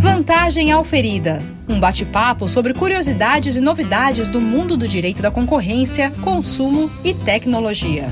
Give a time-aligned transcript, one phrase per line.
[0.00, 1.42] Vantagem Alferida.
[1.68, 8.08] Um bate-papo sobre curiosidades e novidades do mundo do direito da concorrência, consumo e tecnologia.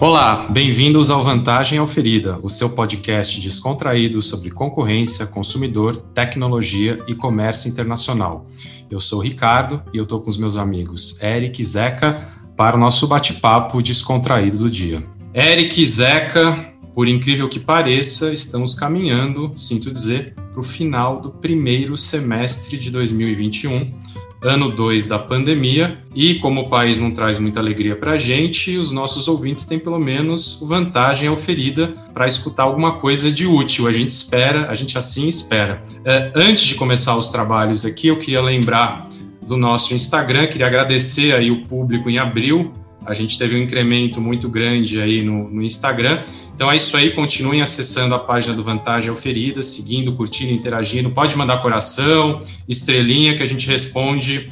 [0.00, 7.70] Olá, bem-vindos ao Vantagem Alferida, o seu podcast descontraído sobre concorrência, consumidor, tecnologia e comércio
[7.70, 8.44] internacional.
[8.90, 12.76] Eu sou o Ricardo e eu estou com os meus amigos Eric e Zeca para
[12.76, 15.00] o nosso bate-papo descontraído do dia.
[15.32, 21.96] Eric Zeca, por incrível que pareça, estamos caminhando, sinto dizer, para o final do primeiro
[21.96, 23.94] semestre de 2021
[24.42, 28.76] ano 2 da pandemia, e como o país não traz muita alegria para a gente,
[28.76, 33.86] os nossos ouvintes têm pelo menos vantagem oferida para escutar alguma coisa de útil.
[33.86, 35.80] A gente espera, a gente assim espera.
[36.04, 39.08] É, antes de começar os trabalhos aqui, eu queria lembrar
[39.46, 42.74] do nosso Instagram, queria agradecer aí o público em abril.
[43.04, 46.22] A gente teve um incremento muito grande aí no, no Instagram
[46.58, 51.08] então é isso aí, continuem acessando a página do Vantagem Oferida, seguindo, curtindo, interagindo.
[51.08, 54.50] Pode mandar coração, estrelinha, que a gente responde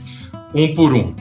[0.55, 1.17] um por um.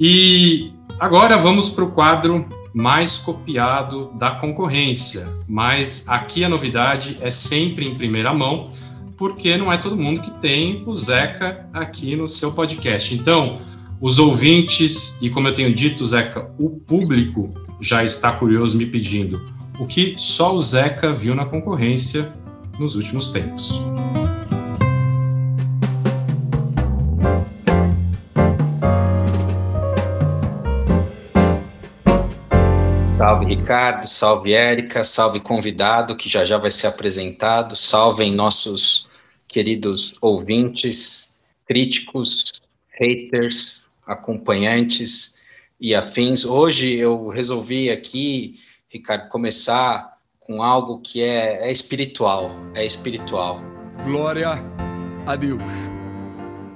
[0.00, 5.32] E agora vamos para o quadro mais copiado da concorrência.
[5.46, 8.72] Mas aqui a novidade é sempre em primeira mão,
[9.16, 13.14] porque não é todo mundo que tem o Zeca aqui no seu podcast.
[13.14, 13.60] Então,
[14.02, 19.40] os ouvintes, e como eu tenho dito, Zeca, o público já está curioso me pedindo
[19.78, 22.32] o que só o Zeca viu na concorrência
[22.80, 23.80] nos últimos tempos.
[33.16, 39.08] Salve Ricardo, salve Érica, salve convidado que já já vai ser apresentado, salvem nossos
[39.46, 42.60] queridos ouvintes, críticos,
[42.98, 45.42] haters, acompanhantes
[45.80, 46.44] e afins.
[46.44, 48.54] Hoje eu resolvi aqui
[48.92, 53.58] Ricardo, começar com algo que é, é espiritual, é espiritual.
[54.04, 54.50] Glória
[55.26, 55.62] a Deus.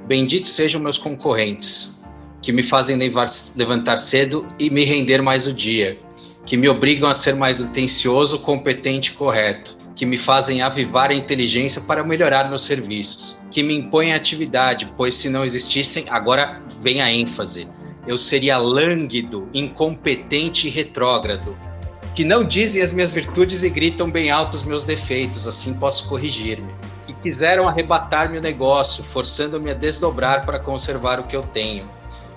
[0.07, 2.07] Benditos sejam meus concorrentes,
[2.41, 5.99] que me fazem levantar cedo e me render mais o dia,
[6.47, 11.15] que me obrigam a ser mais atencioso, competente e correto, que me fazem avivar a
[11.15, 17.01] inteligência para melhorar meus serviços, que me impõem atividade, pois se não existissem, agora vem
[17.01, 17.67] a ênfase.
[18.07, 21.57] Eu seria lânguido, incompetente e retrógrado,
[22.15, 26.07] que não dizem as minhas virtudes e gritam bem alto os meus defeitos, assim posso
[26.07, 26.71] corrigir-me.
[27.09, 31.89] E quiseram arrebatar-me o negócio, forçando-me a desdobrar para conservar o que eu tenho.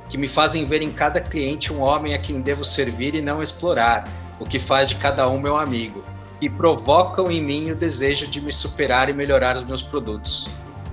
[0.07, 3.43] Que me fazem ver em cada cliente um homem a quem devo servir e não
[3.43, 4.07] explorar,
[4.39, 6.01] o que faz de cada um meu amigo.
[6.39, 10.49] E provocam em mim o desejo de me superar e melhorar os meus produtos.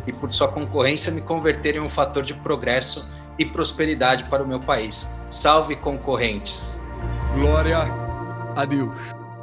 [0.06, 4.48] E por sua concorrência me converter em um fator de progresso e prosperidade para o
[4.48, 5.20] meu país.
[5.28, 6.80] Salve concorrentes!
[7.34, 7.78] Glória
[8.54, 8.96] Adeus.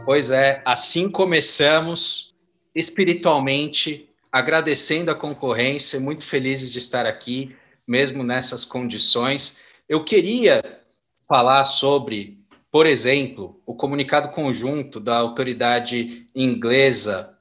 [0.06, 2.34] Pois é, assim começamos
[2.76, 7.56] espiritualmente, agradecendo a concorrência, muito felizes de estar aqui,
[7.88, 9.62] mesmo nessas condições.
[9.88, 10.82] Eu queria
[11.28, 12.40] falar sobre,
[12.72, 17.33] por exemplo, o comunicado conjunto da autoridade inglesa,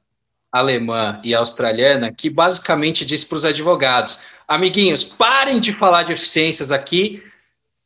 [0.52, 6.70] alemã e australiana, que basicamente diz para os advogados: amiguinhos, parem de falar de eficiências
[6.70, 7.22] aqui,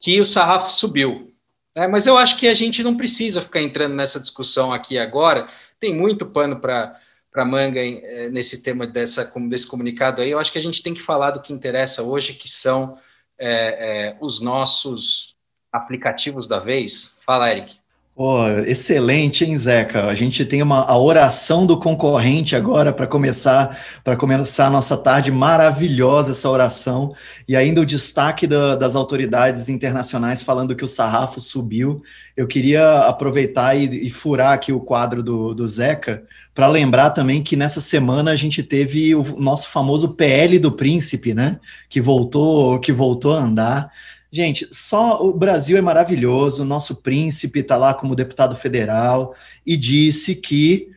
[0.00, 1.32] que o sarrafo subiu.
[1.74, 5.46] É, mas eu acho que a gente não precisa ficar entrando nessa discussão aqui agora.
[5.78, 6.98] Tem muito pano para
[7.36, 10.30] para manga é, nesse tema dessa, desse comunicado aí.
[10.30, 12.96] Eu acho que a gente tem que falar do que interessa hoje, que são
[13.38, 15.36] é, é, os nossos
[15.70, 17.20] aplicativos da vez.
[17.26, 17.78] Fala, Eric.
[18.18, 20.06] Oh, excelente, hein, Zeca?
[20.06, 24.96] A gente tem uma a oração do concorrente agora para começar para começar a nossa
[24.96, 27.14] tarde maravilhosa essa oração
[27.46, 32.02] e ainda o destaque da, das autoridades internacionais falando que o sarrafo subiu.
[32.34, 37.42] Eu queria aproveitar e, e furar aqui o quadro do, do Zeca para lembrar também
[37.42, 41.60] que nessa semana a gente teve o nosso famoso PL do Príncipe, né?
[41.90, 43.92] Que voltou que voltou a andar.
[44.36, 49.34] Gente, só o Brasil é maravilhoso, o nosso príncipe está lá como deputado federal
[49.66, 50.90] e disse que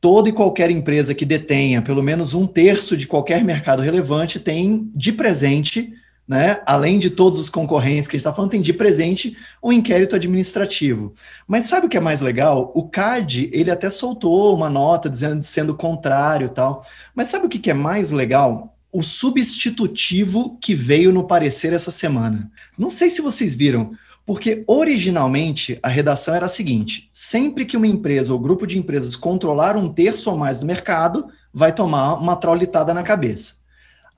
[0.00, 4.90] toda e qualquer empresa que detenha pelo menos um terço de qualquer mercado relevante tem
[4.94, 5.92] de presente,
[6.26, 9.70] né, além de todos os concorrentes que a gente está falando, tem de presente um
[9.70, 11.12] inquérito administrativo.
[11.46, 12.72] Mas sabe o que é mais legal?
[12.74, 16.86] O CAD, ele até soltou uma nota dizendo sendo contrário tal.
[17.14, 18.77] Mas sabe o que é mais legal?
[18.92, 22.50] O substitutivo que veio no parecer essa semana.
[22.76, 23.92] Não sei se vocês viram,
[24.24, 29.16] porque originalmente a redação era a seguinte: sempre que uma empresa ou grupo de empresas
[29.16, 33.56] controlar um terço ou mais do mercado, vai tomar uma traulitada na cabeça.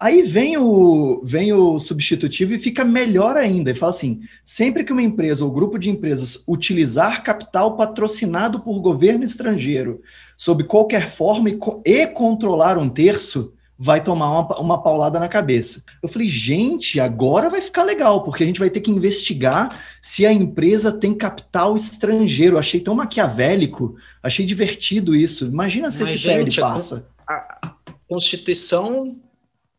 [0.01, 3.71] Aí vem o, vem o substitutivo e fica melhor ainda.
[3.71, 8.81] Ele fala assim: sempre que uma empresa ou grupo de empresas utilizar capital patrocinado por
[8.81, 10.01] governo estrangeiro
[10.37, 13.53] sob qualquer forma e, e controlar um terço,
[13.83, 15.85] vai tomar uma, uma paulada na cabeça.
[16.03, 20.27] Eu falei, gente, agora vai ficar legal, porque a gente vai ter que investigar se
[20.27, 22.57] a empresa tem capital estrangeiro.
[22.57, 25.47] Eu achei tão maquiavélico, achei divertido isso.
[25.47, 27.09] Imagina se Mas, esse gente, PL passa.
[27.27, 27.75] A, a
[28.07, 29.17] Constituição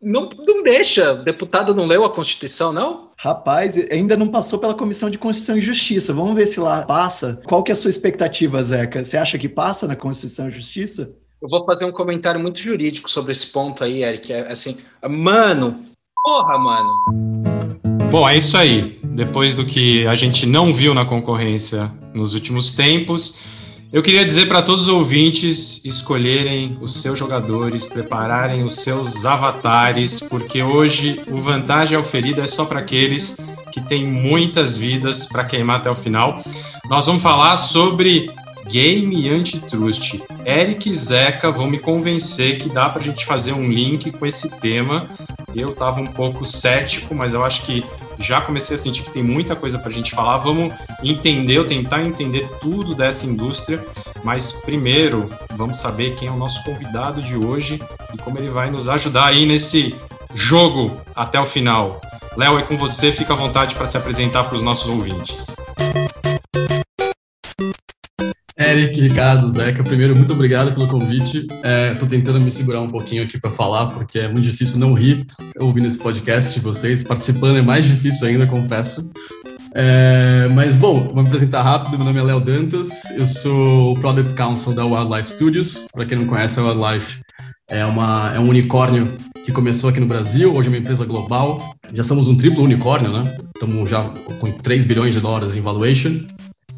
[0.01, 1.13] não, não deixa.
[1.13, 3.11] O deputado não leu a Constituição, não?
[3.15, 6.11] Rapaz, ainda não passou pela Comissão de Constituição e Justiça.
[6.11, 7.39] Vamos ver se lá passa.
[7.45, 9.05] Qual que é a sua expectativa, Zeca?
[9.05, 11.13] Você acha que passa na Constituição e Justiça?
[11.41, 14.31] Eu vou fazer um comentário muito jurídico sobre esse ponto aí, Eric.
[14.31, 14.77] É assim,
[15.09, 15.75] mano,
[16.23, 16.89] porra, mano.
[18.11, 18.99] Bom, é isso aí.
[19.03, 23.39] Depois do que a gente não viu na concorrência nos últimos tempos,
[23.91, 30.19] eu queria dizer para todos os ouvintes escolherem os seus jogadores, prepararem os seus avatares,
[30.21, 33.37] porque hoje o vantagem oferida é só para aqueles
[33.71, 36.39] que têm muitas vidas para queimar até o final.
[36.87, 38.29] Nós vamos falar sobre
[38.67, 40.21] game antitrust.
[40.45, 44.25] Eric e Zeca vão me convencer que dá para a gente fazer um link com
[44.25, 45.07] esse tema.
[45.55, 47.83] Eu estava um pouco cético, mas eu acho que
[48.19, 50.37] já comecei a sentir que tem muita coisa para a gente falar.
[50.37, 50.73] Vamos
[51.03, 53.83] entender, tentar entender tudo dessa indústria,
[54.23, 57.81] mas primeiro vamos saber quem é o nosso convidado de hoje
[58.13, 59.95] e como ele vai nos ajudar aí nesse
[60.33, 61.99] jogo até o final.
[62.37, 65.55] Léo, é com você, fica à vontade para se apresentar para os nossos ouvintes.
[68.71, 71.39] Eric, Ricardo, Zeca, primeiro, muito obrigado pelo convite.
[71.39, 74.93] Estou é, tentando me segurar um pouquinho aqui para falar, porque é muito difícil não
[74.93, 75.25] rir
[75.59, 77.03] ouvindo esse podcast de vocês.
[77.03, 79.11] Participando é mais difícil ainda, confesso.
[79.75, 81.97] É, mas, bom, vou me apresentar rápido.
[81.97, 85.87] Meu nome é Léo Dantas, eu sou o Product Counsel da Wildlife Studios.
[85.91, 87.19] Para quem não conhece, a Wildlife
[87.69, 89.05] é, uma, é um unicórnio
[89.45, 91.75] que começou aqui no Brasil, hoje é uma empresa global.
[91.93, 93.35] Já somos um triplo unicórnio, né?
[93.53, 94.01] Estamos já
[94.39, 96.21] com 3 bilhões de dólares em valuation.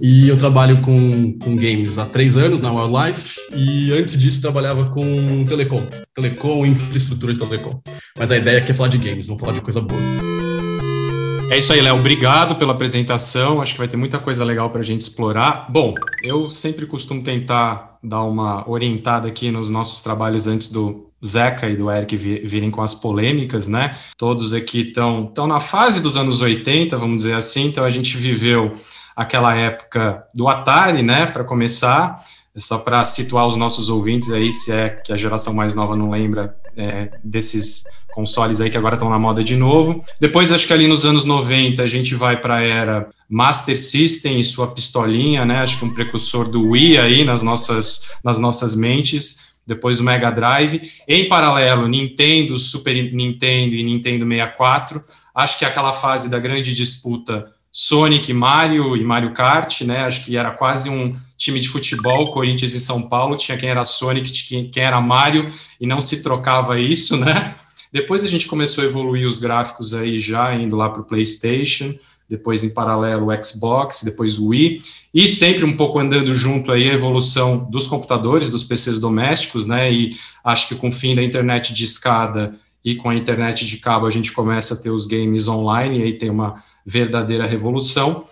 [0.01, 4.89] E eu trabalho com, com games há três anos na Wildlife e antes disso trabalhava
[4.89, 7.81] com telecom, telecom infraestrutura de telecom.
[8.17, 10.01] Mas a ideia aqui é falar de games, não falar de coisa boa.
[11.49, 11.99] É isso aí, Léo.
[11.99, 13.61] Obrigado pela apresentação.
[13.61, 15.67] Acho que vai ter muita coisa legal para a gente explorar.
[15.69, 15.93] Bom,
[16.23, 21.75] eu sempre costumo tentar dar uma orientada aqui nos nossos trabalhos antes do Zeca e
[21.75, 23.95] do Eric virem com as polêmicas, né?
[24.17, 28.73] Todos aqui estão na fase dos anos 80, vamos dizer assim, então a gente viveu
[29.15, 32.23] aquela época do Atari, né, para começar,
[32.55, 36.11] só para situar os nossos ouvintes aí, se é que a geração mais nova não
[36.11, 37.83] lembra é, desses
[38.13, 40.03] consoles aí que agora estão na moda de novo.
[40.19, 44.39] Depois, acho que ali nos anos 90, a gente vai para a era Master System
[44.39, 45.57] e sua pistolinha, né?
[45.57, 49.51] Acho que um precursor do Wii aí nas nossas, nas nossas mentes.
[49.65, 50.91] Depois o Mega Drive.
[51.07, 55.01] Em paralelo, Nintendo, Super Nintendo e Nintendo 64.
[55.33, 60.05] Acho que é aquela fase da grande disputa Sonic, Mario e Mario Kart, né?
[60.05, 63.83] Acho que era quase um time de futebol, Corinthians e São Paulo, tinha quem era
[63.83, 67.55] Sonic, quem era Mario, e não se trocava isso, né?
[67.91, 71.95] Depois a gente começou a evoluir os gráficos aí já indo lá para o PlayStation,
[72.29, 74.81] depois em paralelo o Xbox, depois o Wii,
[75.13, 79.91] e sempre um pouco andando junto aí a evolução dos computadores, dos PCs domésticos, né?
[79.91, 83.77] E acho que com o fim da internet de escada e com a internet de
[83.77, 88.25] cabo a gente começa a ter os games online, e aí tem uma verdadeira revolução.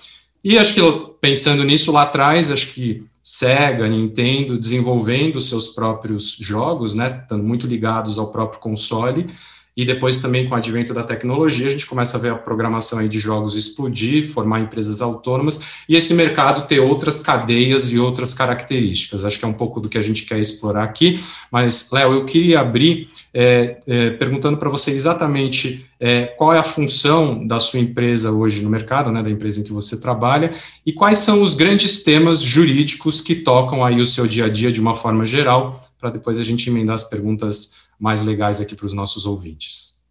[0.44, 0.82] E acho que
[1.22, 7.68] pensando nisso lá atrás, acho que Sega, Nintendo desenvolvendo seus próprios jogos, né, estando muito
[7.68, 9.28] ligados ao próprio console,
[9.76, 13.00] e depois também com o advento da tecnologia, a gente começa a ver a programação
[13.00, 18.34] aí de jogos explodir, formar empresas autônomas e esse mercado ter outras cadeias e outras
[18.34, 19.24] características.
[19.24, 21.24] Acho que é um pouco do que a gente quer explorar aqui.
[21.50, 26.64] Mas, Léo, eu queria abrir é, é, perguntando para você exatamente é, qual é a
[26.64, 30.52] função da sua empresa hoje no mercado, né, da empresa em que você trabalha,
[30.86, 34.72] e quais são os grandes temas jurídicos que tocam aí o seu dia a dia
[34.72, 38.88] de uma forma geral, para depois a gente emendar as perguntas mais legais aqui para
[38.88, 40.02] os nossos ouvintes.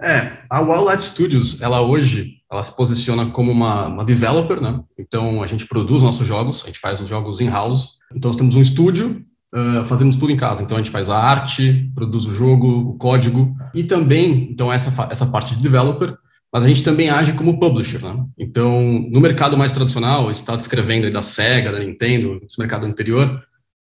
[0.00, 4.80] É, a Wildlife Studios, ela hoje, ela se posiciona como uma, uma developer, né?
[4.98, 7.98] Então, a gente produz nossos jogos, a gente faz os jogos in-house.
[8.12, 10.62] Então, nós temos um estúdio, uh, fazemos tudo em casa.
[10.62, 13.54] Então, a gente faz a arte, produz o jogo, o código.
[13.72, 16.16] E também, então, essa, essa parte de developer,
[16.52, 18.26] mas a gente também age como publisher, né?
[18.36, 23.40] Então, no mercado mais tradicional, está descrevendo aí da Sega, da Nintendo, esse mercado anterior,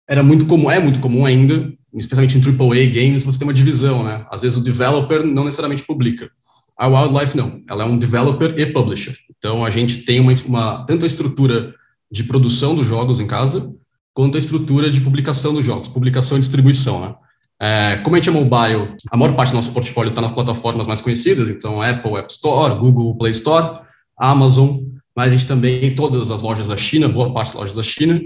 [0.10, 4.03] era muito comum, é muito comum ainda, especialmente em AAA games, você tem uma divisão,
[4.03, 4.25] né?
[4.31, 6.31] Às vezes o developer não necessariamente publica.
[6.77, 9.15] A Wildlife não, ela é um developer e publisher.
[9.38, 11.74] Então a gente tem uma, uma tanto a estrutura
[12.12, 13.74] de produção dos jogos em casa,
[14.13, 17.15] quanto a estrutura de publicação dos jogos, publicação e distribuição, né?
[17.63, 20.88] É, como a gente é mobile, a maior parte do nosso portfólio está nas plataformas
[20.88, 23.81] mais conhecidas, então Apple App Store, Google Play Store,
[24.17, 24.79] Amazon,
[25.15, 27.83] mas a gente também tem todas as lojas da China, boa parte das lojas da
[27.83, 28.19] China,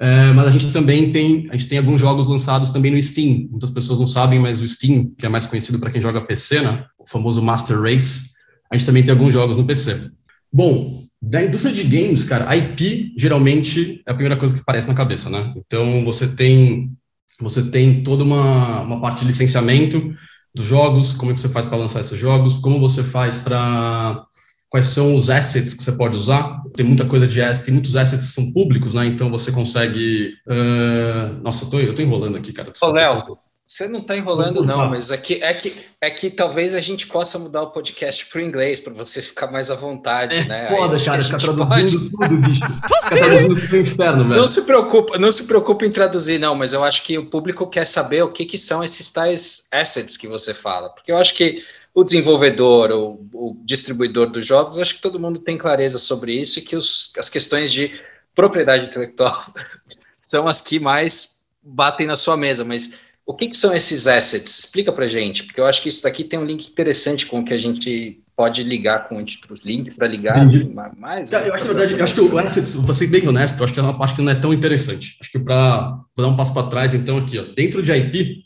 [0.00, 3.46] é, mas a gente também tem, a gente tem alguns jogos lançados também no Steam.
[3.50, 6.62] Muitas pessoas não sabem, mas o Steam, que é mais conhecido para quem joga PC,
[6.62, 8.30] né, o famoso Master Race,
[8.72, 10.10] a gente também tem alguns jogos no PC.
[10.50, 14.94] Bom, da indústria de games, cara, IP geralmente é a primeira coisa que aparece na
[14.94, 15.52] cabeça, né?
[15.54, 16.90] Então você tem
[17.38, 20.14] você tem toda uma, uma parte de licenciamento
[20.54, 24.24] dos jogos, como é que você faz para lançar esses jogos, como você faz para
[24.70, 26.62] quais são os assets que você pode usar.
[26.74, 29.04] Tem muita coisa de assets, tem muitos assets que são públicos, né?
[29.06, 30.34] Então você consegue.
[30.46, 31.42] Uh...
[31.42, 32.72] Nossa, eu tô, eu tô enrolando aqui, cara.
[32.80, 33.36] Ô, Léo,
[33.70, 37.38] você não está enrolando, não, mas aqui é que, é que talvez a gente possa
[37.38, 40.66] mudar o podcast para o inglês para você ficar mais à vontade, é né?
[40.66, 42.10] Foda, cara, ficar traduzindo pode...
[42.28, 42.60] tudo, bicho.
[42.60, 44.40] Ficar traduzindo tudo inferno, velho.
[44.42, 47.64] Não se preocupa, não se preocupe em traduzir, não, mas eu acho que o público
[47.64, 50.88] quer saber o que, que são esses tais assets que você fala.
[50.90, 51.62] Porque eu acho que
[52.00, 56.58] o desenvolvedor, o, o distribuidor dos jogos, acho que todo mundo tem clareza sobre isso
[56.58, 57.92] e que os, as questões de
[58.34, 59.44] propriedade intelectual
[60.18, 64.60] são as que mais batem na sua mesa, mas o que, que são esses assets?
[64.60, 67.44] Explica para gente, porque eu acho que isso daqui tem um link interessante com o
[67.44, 69.24] que a gente pode ligar com o
[69.62, 70.72] link para ligar Entendi.
[70.96, 71.30] mais.
[71.30, 73.74] Eu, eu acho, verdade, eu acho que o assets, vou ser bem honesto, eu acho
[73.74, 75.18] que é uma parte que não é tão interessante.
[75.20, 78.44] Acho que para dar um passo para trás, então, aqui, ó, dentro de IP,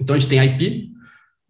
[0.00, 0.88] então a gente tem IP,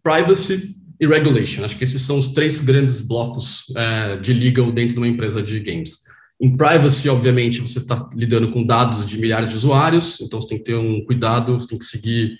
[0.03, 1.63] privacy e regulation.
[1.63, 5.41] Acho que esses são os três grandes blocos é, de legal dentro de uma empresa
[5.41, 5.99] de games.
[6.39, 10.57] Em privacy, obviamente, você está lidando com dados de milhares de usuários, então você tem
[10.57, 12.37] que ter um cuidado, você tem que seguir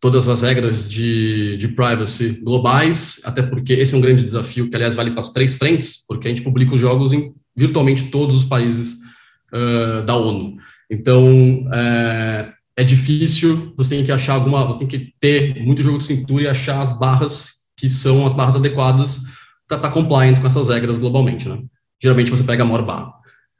[0.00, 4.76] todas as regras de, de privacy globais, até porque esse é um grande desafio, que
[4.76, 8.36] aliás vale para as três frentes, porque a gente publica os jogos em virtualmente todos
[8.36, 8.98] os países
[9.52, 10.56] uh, da ONU.
[10.90, 15.98] Então, é, é difícil, você tem que achar alguma, você tem que ter muito jogo
[15.98, 19.22] de cintura e achar as barras que são as barras adequadas
[19.66, 21.58] para estar tá compliant com essas regras globalmente, né?
[22.00, 23.14] Geralmente você pega a maior barra.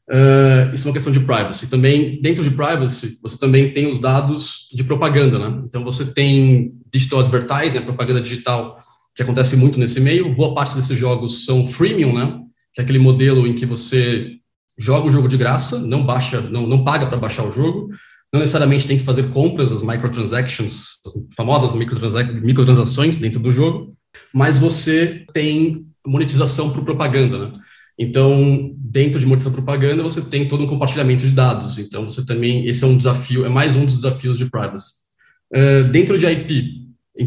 [0.08, 1.66] Uh, isso é uma questão de privacy.
[1.68, 5.62] Também, dentro de privacy, você também tem os dados de propaganda, né?
[5.66, 8.78] Então, você tem digital advertising, a propaganda digital,
[9.14, 10.34] que acontece muito nesse meio.
[10.34, 12.38] Boa parte desses jogos são freemium, né?
[12.74, 14.38] Que é aquele modelo em que você
[14.76, 17.88] joga o jogo de graça, não baixa, não, não paga para baixar o jogo,
[18.32, 23.96] não necessariamente tem que fazer compras, as microtransactions, as famosas microtransações dentro do jogo,
[24.32, 27.52] mas você tem monetização por propaganda, né?
[27.98, 31.78] Então, dentro de monetização propaganda, você tem todo um compartilhamento de dados.
[31.78, 35.04] Então, você também, esse é um desafio, é mais um dos desafios de privacy.
[35.52, 36.84] Uh, dentro de IP,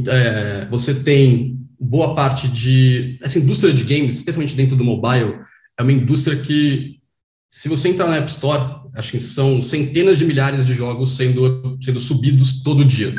[0.08, 3.18] é, você tem boa parte de.
[3.22, 5.40] Essa indústria de games, especialmente dentro do mobile,
[5.80, 7.00] é uma indústria que,
[7.50, 11.78] se você entrar na App Store, acho que são centenas de milhares de jogos sendo,
[11.82, 13.16] sendo subidos todo dia.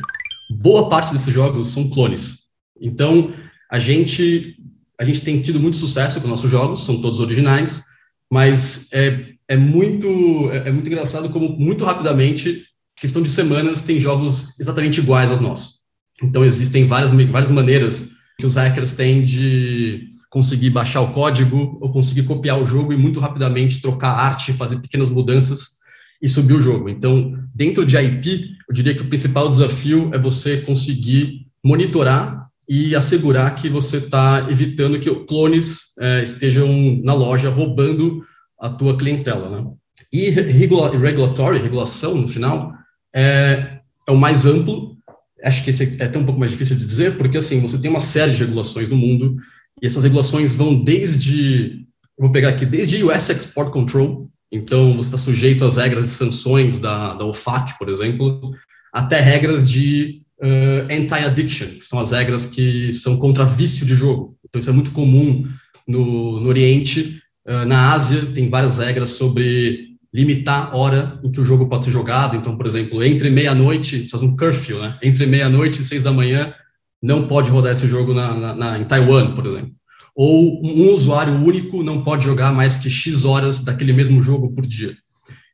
[0.51, 2.49] Boa parte desses jogos são clones.
[2.81, 3.33] Então,
[3.71, 4.57] a gente
[4.99, 7.85] a gente tem tido muito sucesso com nossos jogos, são todos originais,
[8.31, 12.65] mas é, é, muito, é, é muito engraçado como, muito rapidamente,
[13.01, 15.79] questão de semanas, tem jogos exatamente iguais aos nossos.
[16.21, 18.09] Então, existem várias, várias maneiras
[18.41, 22.97] que os hackers têm de conseguir baixar o código ou conseguir copiar o jogo e
[22.97, 25.79] muito rapidamente trocar arte, fazer pequenas mudanças
[26.21, 26.89] e subir o jogo.
[26.89, 32.38] Então, dentro de IP, eu diria que o principal desafio é você conseguir monitorar
[32.69, 38.23] e assegurar que você está evitando que clones é, estejam na loja roubando
[38.61, 39.71] a tua clientela, né?
[40.13, 42.73] E regula regulatory, regulação, no final,
[43.15, 44.97] é, é o mais amplo.
[45.43, 47.91] Acho que esse é até um pouco mais difícil de dizer, porque, assim, você tem
[47.91, 49.37] uma série de regulações no mundo,
[49.83, 51.87] e essas regulações vão desde,
[52.19, 56.79] vou pegar aqui, desde US Export Control, então você está sujeito às regras de sanções
[56.79, 58.53] da, da OFAC, por exemplo,
[58.93, 64.37] até regras de uh, anti-addiction, que são as regras que são contra vício de jogo.
[64.47, 65.47] Então, isso é muito comum
[65.87, 67.21] no, no Oriente.
[67.47, 71.85] Uh, na Ásia, tem várias regras sobre limitar a hora em que o jogo pode
[71.85, 72.37] ser jogado.
[72.37, 74.99] Então, por exemplo, entre meia-noite, faz um curfew, né?
[75.03, 76.55] Entre meia-noite e seis da manhã,
[77.03, 79.73] não pode rodar esse jogo na, na, na, em Taiwan, por exemplo.
[80.17, 84.67] Ou um usuário único não pode jogar mais que X horas daquele mesmo jogo por
[84.67, 84.97] dia.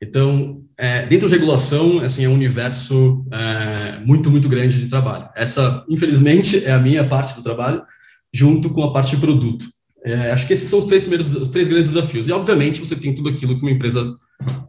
[0.02, 5.28] Então, é, dentro de regulação, assim, é um universo é, muito, muito grande de trabalho.
[5.34, 7.82] Essa, infelizmente, é a minha parte do trabalho,
[8.32, 9.64] junto com a parte de produto.
[10.04, 12.28] É, acho que esses são os três primeiros, os três grandes desafios.
[12.28, 14.14] E, obviamente, você tem tudo aquilo que uma empresa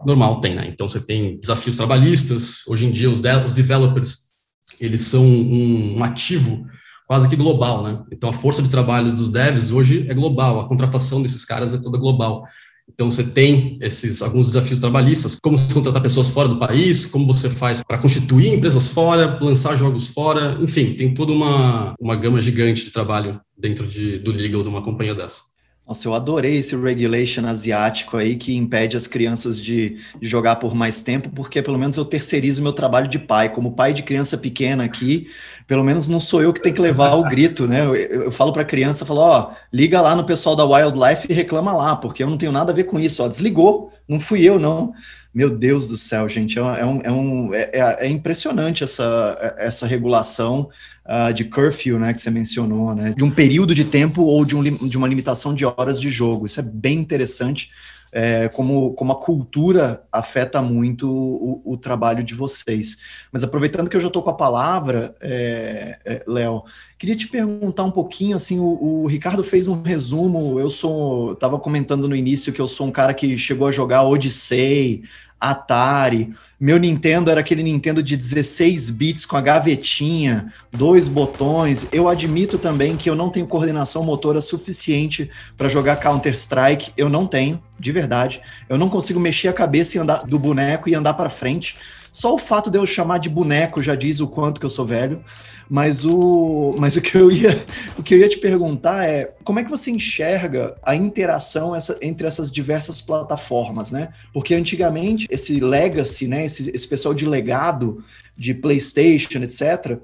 [0.05, 0.69] normal tem, né?
[0.71, 2.65] Então, você tem desafios trabalhistas.
[2.67, 4.33] Hoje em dia, os, de, os developers,
[4.79, 6.65] eles são um, um ativo
[7.07, 8.03] quase que global, né?
[8.11, 10.59] Então, a força de trabalho dos devs hoje é global.
[10.59, 12.45] A contratação desses caras é toda global.
[12.91, 17.25] Então você tem esses alguns desafios trabalhistas, como se contratar pessoas fora do país, como
[17.25, 22.39] você faz para constituir empresas fora, lançar jogos fora, enfim, tem toda uma, uma gama
[22.41, 25.54] gigante de trabalho dentro de, do legal de uma companhia dessa.
[25.87, 31.03] Nossa, eu adorei esse regulation asiático aí que impede as crianças de, jogar por mais
[31.03, 33.49] tempo, porque pelo menos eu terceirizo meu trabalho de pai.
[33.53, 35.27] Como pai de criança pequena aqui,
[35.67, 37.85] pelo menos não sou eu que tenho que levar o grito, né?
[37.85, 41.33] Eu, eu falo para a criança, falo, ó, liga lá no pessoal da Wildlife e
[41.33, 43.21] reclama lá, porque eu não tenho nada a ver com isso.
[43.21, 44.91] Ó, desligou, não fui eu, não.
[45.35, 49.85] Meu Deus do céu, gente, é, um, é, um, é, é, é impressionante essa, essa
[49.85, 50.69] regulação
[51.05, 54.55] uh, de curfew, né, que você mencionou, né, de um período de tempo ou de,
[54.55, 56.45] um, de uma limitação de horas de jogo.
[56.45, 57.69] Isso é bem interessante,
[58.15, 62.97] é, como, como a cultura afeta muito o, o, trabalho de vocês.
[63.29, 66.63] Mas aproveitando que eu já estou com a palavra, é, é, Léo,
[66.97, 71.59] queria te perguntar um pouquinho, assim, o, o Ricardo fez um resumo, eu sou, estava
[71.59, 75.03] comentando no início que eu sou um cara que chegou a jogar Odyssey,
[75.49, 76.33] Atari.
[76.59, 81.87] Meu Nintendo era aquele Nintendo de 16 bits com a gavetinha, dois botões.
[81.91, 86.91] Eu admito também que eu não tenho coordenação motora suficiente para jogar Counter-Strike.
[86.95, 88.41] Eu não tenho, de verdade.
[88.69, 91.77] Eu não consigo mexer a cabeça e andar do boneco e andar para frente.
[92.11, 94.85] Só o fato de eu chamar de boneco já diz o quanto que eu sou
[94.85, 95.21] velho.
[95.69, 97.65] Mas o, mas o que eu ia,
[97.97, 101.97] o que eu ia te perguntar é como é que você enxerga a interação essa,
[102.01, 104.09] entre essas diversas plataformas, né?
[104.31, 108.03] Porque antigamente esse legacy, né, esse, esse pessoal de legado
[108.35, 109.99] de PlayStation, etc,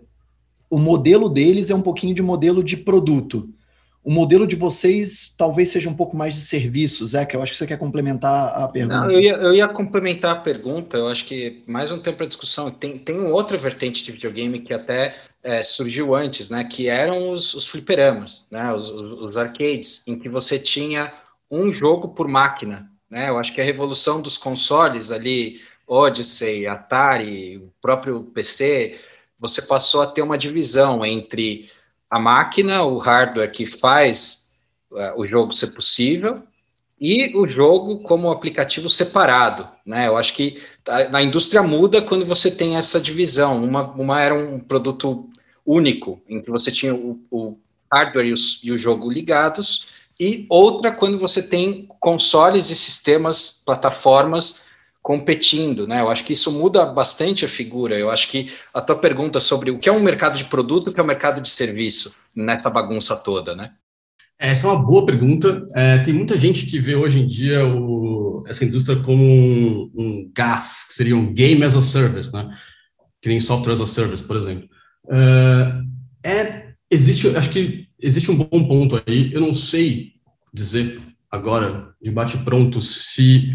[0.70, 3.50] o modelo deles é um pouquinho de modelo de produto.
[4.04, 7.52] O modelo de vocês talvez seja um pouco mais de serviço, Zé, que eu acho
[7.52, 9.02] que você quer complementar a pergunta.
[9.02, 12.26] Não, eu ia, eu ia complementar a pergunta, eu acho que mais um tempo para
[12.26, 12.72] discussão.
[12.72, 17.54] Tem, tem outra vertente de videogame que até é, surgiu antes, né, que eram os,
[17.54, 21.14] os fliperamas, né, os, os, os, arcades, em que você tinha
[21.50, 22.90] um jogo por máquina.
[23.08, 23.30] Né?
[23.30, 29.00] Eu acho que a revolução dos consoles ali, Odyssey, Atari, o próprio PC,
[29.40, 31.70] você passou a ter uma divisão entre
[32.12, 34.58] a máquina, o hardware que faz
[34.92, 36.44] uh, o jogo ser possível,
[37.00, 40.08] e o jogo como aplicativo separado, né?
[40.08, 40.62] Eu acho que
[41.10, 43.64] na indústria muda quando você tem essa divisão.
[43.64, 45.28] Uma, uma era um produto
[45.66, 47.58] único, em que você tinha o, o
[47.92, 49.88] hardware e, e o jogo ligados,
[50.20, 54.64] e outra quando você tem consoles e sistemas, plataformas
[55.12, 56.00] competindo, né?
[56.00, 58.00] Eu acho que isso muda bastante a figura.
[58.00, 60.94] Eu acho que a tua pergunta sobre o que é um mercado de produto, o
[60.94, 63.74] que é um mercado de serviço nessa bagunça toda, né?
[64.40, 65.68] Essa é uma boa pergunta.
[65.76, 70.32] É, tem muita gente que vê hoje em dia o, essa indústria como um, um
[70.34, 72.50] que seria um Game as a Service, né?
[73.22, 74.70] Que nem Software as a Service, por exemplo.
[76.24, 79.30] É, é existe, acho que existe um bom ponto aí.
[79.34, 80.14] Eu não sei
[80.54, 83.52] dizer agora, de bate pronto, se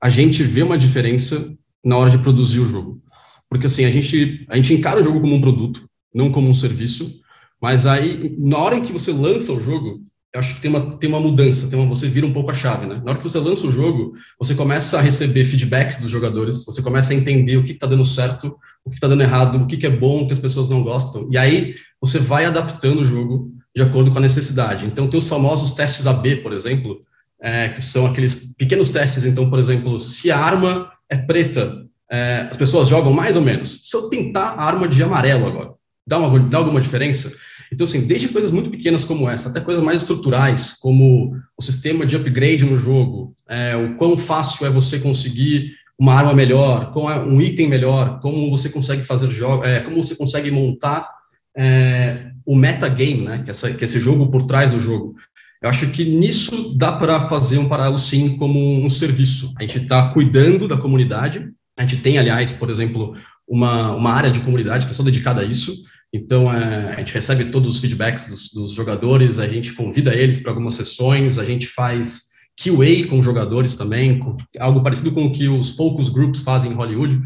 [0.00, 1.52] a gente vê uma diferença
[1.84, 3.02] na hora de produzir o jogo.
[3.48, 5.84] Porque assim, a gente, a gente encara o jogo como um produto,
[6.14, 7.20] não como um serviço,
[7.60, 10.00] mas aí, na hora em que você lança o jogo,
[10.34, 12.86] acho que tem uma, tem uma mudança, tem uma, você vira um pouco a chave,
[12.86, 13.02] né?
[13.04, 16.80] Na hora que você lança o jogo, você começa a receber feedbacks dos jogadores, você
[16.80, 19.76] começa a entender o que está dando certo, o que está dando errado, o que,
[19.76, 23.04] que é bom, o que as pessoas não gostam, e aí você vai adaptando o
[23.04, 24.86] jogo de acordo com a necessidade.
[24.86, 26.98] Então, tem os famosos testes AB, por exemplo,
[27.40, 29.24] é, que são aqueles pequenos testes.
[29.24, 33.88] Então, por exemplo, se a arma é preta, é, as pessoas jogam mais ou menos.
[33.88, 35.70] Se eu pintar a arma de amarelo agora,
[36.06, 37.32] dá, uma, dá alguma diferença?
[37.72, 42.04] Então, assim, desde coisas muito pequenas como essa, até coisas mais estruturais, como o sistema
[42.04, 47.10] de upgrade no jogo, é, o quão fácil é você conseguir uma arma melhor, com
[47.10, 51.08] é um item melhor, como você consegue fazer jogos, é, como você consegue montar
[51.56, 55.14] é, o metagame, né, que, essa, que esse jogo por trás do jogo.
[55.62, 59.52] Eu acho que nisso dá para fazer um paralelo, sim, como um serviço.
[59.58, 61.50] A gente está cuidando da comunidade.
[61.78, 63.14] A gente tem, aliás, por exemplo,
[63.46, 65.74] uma, uma área de comunidade que é só dedicada a isso.
[66.12, 70.38] Então, é, a gente recebe todos os feedbacks dos, dos jogadores, a gente convida eles
[70.38, 75.32] para algumas sessões, a gente faz QA com jogadores também, com, algo parecido com o
[75.32, 77.20] que os focus groups fazem em Hollywood.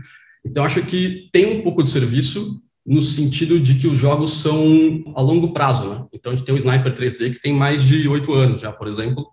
[0.44, 5.04] Então, acho que tem um pouco de serviço, no sentido de que os jogos são
[5.14, 6.04] a longo prazo, né?
[6.12, 8.86] Então a gente tem o Sniper 3D que tem mais de oito anos já, por
[8.86, 9.26] exemplo,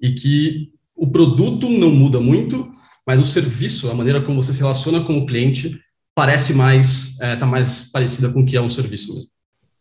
[0.00, 2.70] e que o produto não muda muito,
[3.06, 5.80] mas o serviço, a maneira como você se relaciona com o cliente,
[6.14, 9.30] parece mais, está é, tá mais parecida com o que é um serviço mesmo.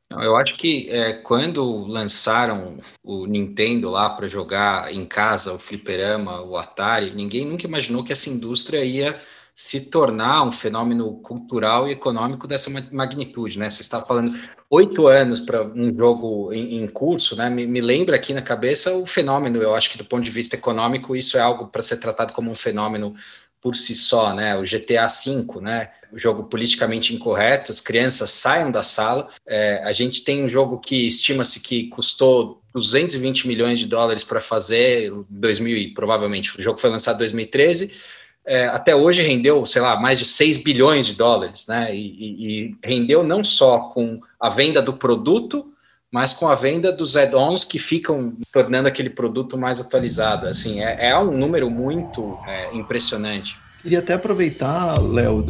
[0.10, 6.42] Eu acho que é, quando lançaram o Nintendo lá para jogar em casa, o fliperama,
[6.42, 9.20] o Atari, ninguém nunca imaginou que essa indústria ia
[9.60, 13.68] se tornar um fenômeno cultural e econômico dessa magnitude, né?
[13.68, 14.40] Você está falando
[14.70, 17.50] oito anos para um jogo em, em curso, né?
[17.50, 19.60] Me, me, lembra aqui na cabeça o fenômeno.
[19.60, 22.52] Eu acho que do ponto de vista econômico isso é algo para ser tratado como
[22.52, 23.16] um fenômeno
[23.60, 24.56] por si só, né?
[24.56, 25.90] O GTA V, né?
[26.12, 29.28] O jogo politicamente incorreto, as crianças saiam da sala.
[29.48, 34.40] É, a gente tem um jogo que estima-se que custou 220 milhões de dólares para
[34.40, 36.56] fazer, 2000 provavelmente.
[36.60, 40.64] O jogo foi lançado em 2013 é, até hoje rendeu, sei lá, mais de 6
[40.64, 41.94] bilhões de dólares, né?
[41.94, 45.70] E, e, e, rendeu não só com a venda do produto,
[46.10, 50.48] mas com a venda dos add-ons que ficam tornando aquele produto mais atualizado.
[50.48, 53.58] Assim, é, é um número muito é, impressionante.
[53.88, 55.46] Queria até aproveitar, Léo,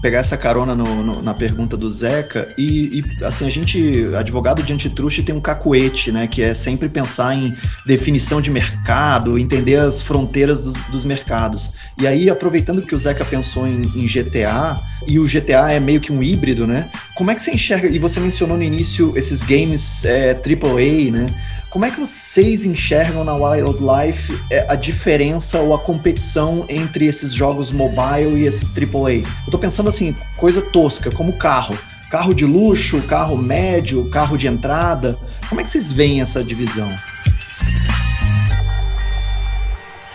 [0.00, 4.62] pegar essa carona no, no, na pergunta do Zeca e, e, assim, a gente, advogado
[4.62, 7.52] de antitruste tem um cacuete, né, que é sempre pensar em
[7.84, 11.72] definição de mercado, entender as fronteiras dos, dos mercados.
[11.98, 16.00] E aí, aproveitando que o Zeca pensou em, em GTA, e o GTA é meio
[16.00, 19.42] que um híbrido, né, como é que você enxerga, e você mencionou no início esses
[19.42, 21.26] games é, AAA, né,
[21.70, 27.32] como é que vocês enxergam na Wildlife é, a diferença ou a competição entre esses
[27.32, 29.22] jogos mobile e esses AAA?
[29.46, 31.78] Eu tô pensando assim, coisa tosca, como carro.
[32.10, 35.16] Carro de luxo, carro médio, carro de entrada.
[35.48, 36.88] Como é que vocês veem essa divisão?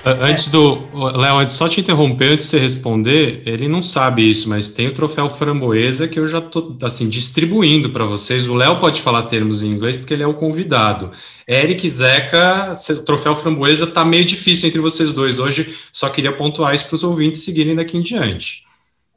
[0.08, 0.84] Antes do.
[1.18, 4.94] Léo, só te interromper antes de você responder, ele não sabe isso, mas tem o
[4.94, 8.48] troféu framboesa que eu já estou assim, distribuindo para vocês.
[8.48, 11.12] O Léo pode falar termos em inglês porque ele é o convidado.
[11.48, 16.76] Eric Zeca, o troféu framboesa está meio difícil entre vocês dois hoje, só queria pontuar
[16.76, 18.64] isso para os ouvintes seguirem daqui em diante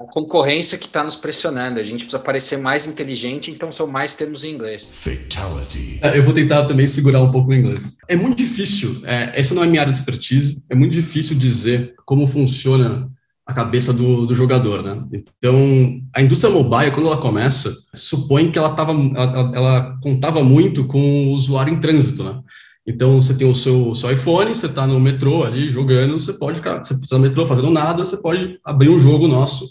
[0.01, 1.81] a concorrência que está nos pressionando.
[1.81, 4.91] A gente precisa parecer mais inteligente, então são mais termos em inglês.
[4.95, 5.99] Fatality.
[6.01, 7.97] É, eu vou tentar também segurar um pouco o inglês.
[8.07, 11.95] É muito difícil, é, essa não é minha área de expertise, é muito difícil dizer
[12.07, 13.11] como funciona
[13.45, 15.03] a cabeça do, do jogador, né?
[15.11, 20.85] Então, a indústria mobile, quando ela começa, supõe que ela, tava, ela, ela contava muito
[20.85, 22.41] com o usuário em trânsito, né?
[22.87, 26.59] Então, você tem o seu, seu iPhone, você está no metrô ali jogando, você pode
[26.59, 29.71] ficar, você está no metrô fazendo nada, você pode abrir um jogo nosso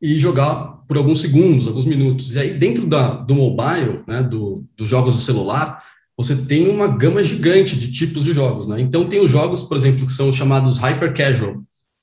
[0.00, 2.34] e jogar por alguns segundos, alguns minutos.
[2.34, 5.82] E aí, dentro da, do mobile, né, do, dos jogos do celular,
[6.16, 8.66] você tem uma gama gigante de tipos de jogos.
[8.66, 8.80] Né?
[8.80, 11.56] Então, tem os jogos, por exemplo, que são chamados hyper casual,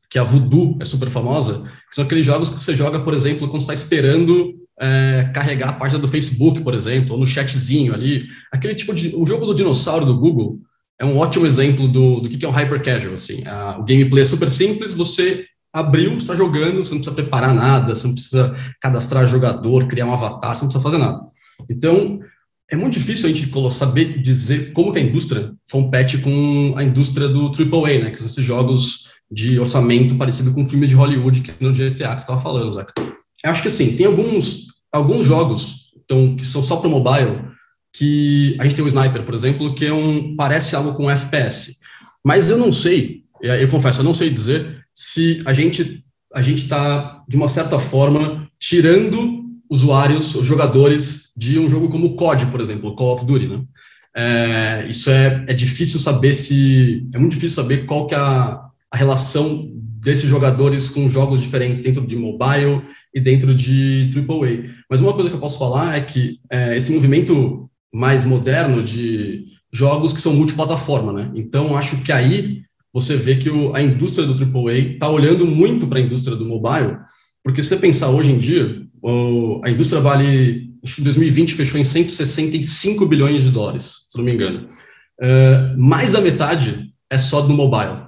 [0.10, 3.48] que a Voodoo é super famosa, que são aqueles jogos que você joga, por exemplo,
[3.48, 8.26] quando está esperando é, carregar a página do Facebook, por exemplo, ou no chatzinho ali.
[8.52, 9.16] Aquele tipo de.
[9.16, 10.60] O jogo do dinossauro do Google
[11.00, 13.14] é um ótimo exemplo do, do que é um hyper casual.
[13.14, 13.46] Assim.
[13.46, 17.96] A, o gameplay é super simples, você abriu, está jogando, você não precisa preparar nada,
[17.96, 21.22] você não precisa cadastrar jogador, criar um avatar, você não precisa fazer nada.
[21.70, 22.20] Então,
[22.70, 27.28] é muito difícil a gente saber dizer como que a indústria compete com a indústria
[27.28, 31.42] do AAA, né, que são esses jogos de orçamento parecido com um filme de Hollywood,
[31.42, 32.94] que é no GTA que você estava falando, Zeca.
[33.44, 37.42] Eu acho que assim, tem alguns, alguns jogos então, que são só para mobile,
[37.94, 41.78] que a gente tem o Sniper, por exemplo, que é um, parece algo com FPS.
[42.24, 46.64] Mas eu não sei, eu confesso, eu não sei dizer se a gente a gente
[46.64, 52.48] está de uma certa forma tirando usuários, os jogadores de um jogo como o COD,
[52.48, 53.64] por exemplo, Call of Duty, né?
[54.16, 58.62] É, isso é, é difícil saber se é muito difícil saber qual que é a,
[58.92, 62.82] a relação desses jogadores com jogos diferentes dentro de mobile
[63.14, 64.70] e dentro de AAA.
[64.90, 69.46] Mas uma coisa que eu posso falar é que é, esse movimento mais moderno de
[69.72, 71.32] jogos que são multiplataforma, né?
[71.36, 75.88] Então acho que aí você vê que o, a indústria do AAA está olhando muito
[75.88, 76.98] para a indústria do mobile,
[77.44, 81.54] porque se você pensar hoje em dia, o, a indústria vale, acho que em 2020
[81.54, 84.68] fechou em 165 bilhões de dólares, se não me engano.
[85.20, 88.08] Uh, mais da metade é só do mobile.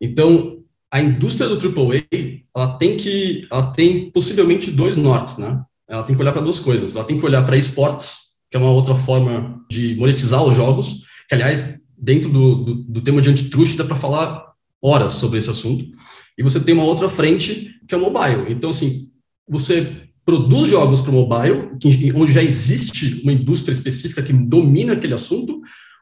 [0.00, 0.58] Então,
[0.90, 2.04] a indústria do AAA,
[2.54, 5.60] ela tem que, ela tem possivelmente dois nortes, né?
[5.88, 6.94] Ela tem que olhar para duas coisas.
[6.94, 8.16] Ela tem que olhar para esportes,
[8.50, 13.00] que é uma outra forma de monetizar os jogos, que aliás dentro do, do, do
[13.00, 14.52] tema de antitruste dá para falar
[14.82, 15.84] horas sobre esse assunto.
[16.36, 18.52] E você tem uma outra frente que é o mobile.
[18.52, 19.08] Então, assim,
[19.48, 24.94] você produz jogos para o mobile, que, onde já existe uma indústria específica que domina
[24.94, 25.60] aquele assunto,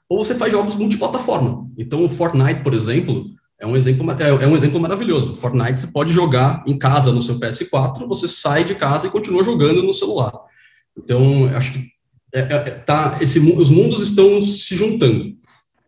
[0.09, 1.69] ou você faz jogos multiplataforma.
[1.77, 3.27] Então, o Fortnite, por exemplo,
[3.61, 5.37] é um exemplo, é, é um exemplo maravilhoso.
[5.37, 9.45] Fortnite você pode jogar em casa no seu PS4, você sai de casa e continua
[9.45, 10.33] jogando no celular.
[10.97, 11.93] Então, acho que
[12.35, 15.35] é, é, tá, esse, os mundos estão se juntando.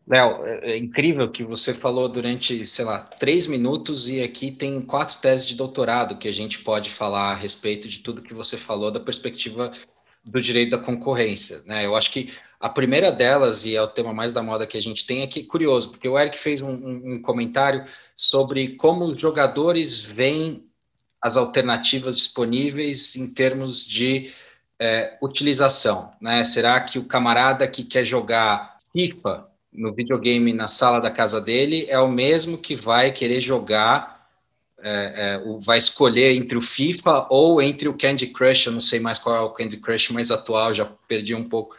[0.06, 4.80] Léo, é, é incrível que você falou durante, sei lá, três minutos e aqui tem
[4.80, 8.56] quatro teses de doutorado que a gente pode falar a respeito de tudo que você
[8.56, 9.70] falou da perspectiva
[10.24, 11.62] do direito da concorrência.
[11.66, 11.86] Né?
[11.86, 14.82] Eu acho que a primeira delas, e é o tema mais da moda que a
[14.82, 16.72] gente tem, é que curioso, porque o Eric fez um,
[17.14, 17.84] um comentário
[18.16, 20.66] sobre como os jogadores veem
[21.20, 24.30] as alternativas disponíveis em termos de
[24.78, 26.42] é, utilização, né?
[26.42, 31.86] Será que o camarada que quer jogar FIFA no videogame na sala da casa dele
[31.88, 34.28] é o mesmo que vai querer jogar,
[34.80, 39.00] é, é, vai escolher entre o FIFA ou entre o Candy Crush, eu não sei
[39.00, 41.76] mais qual é o Candy Crush mais atual, já perdi um pouco.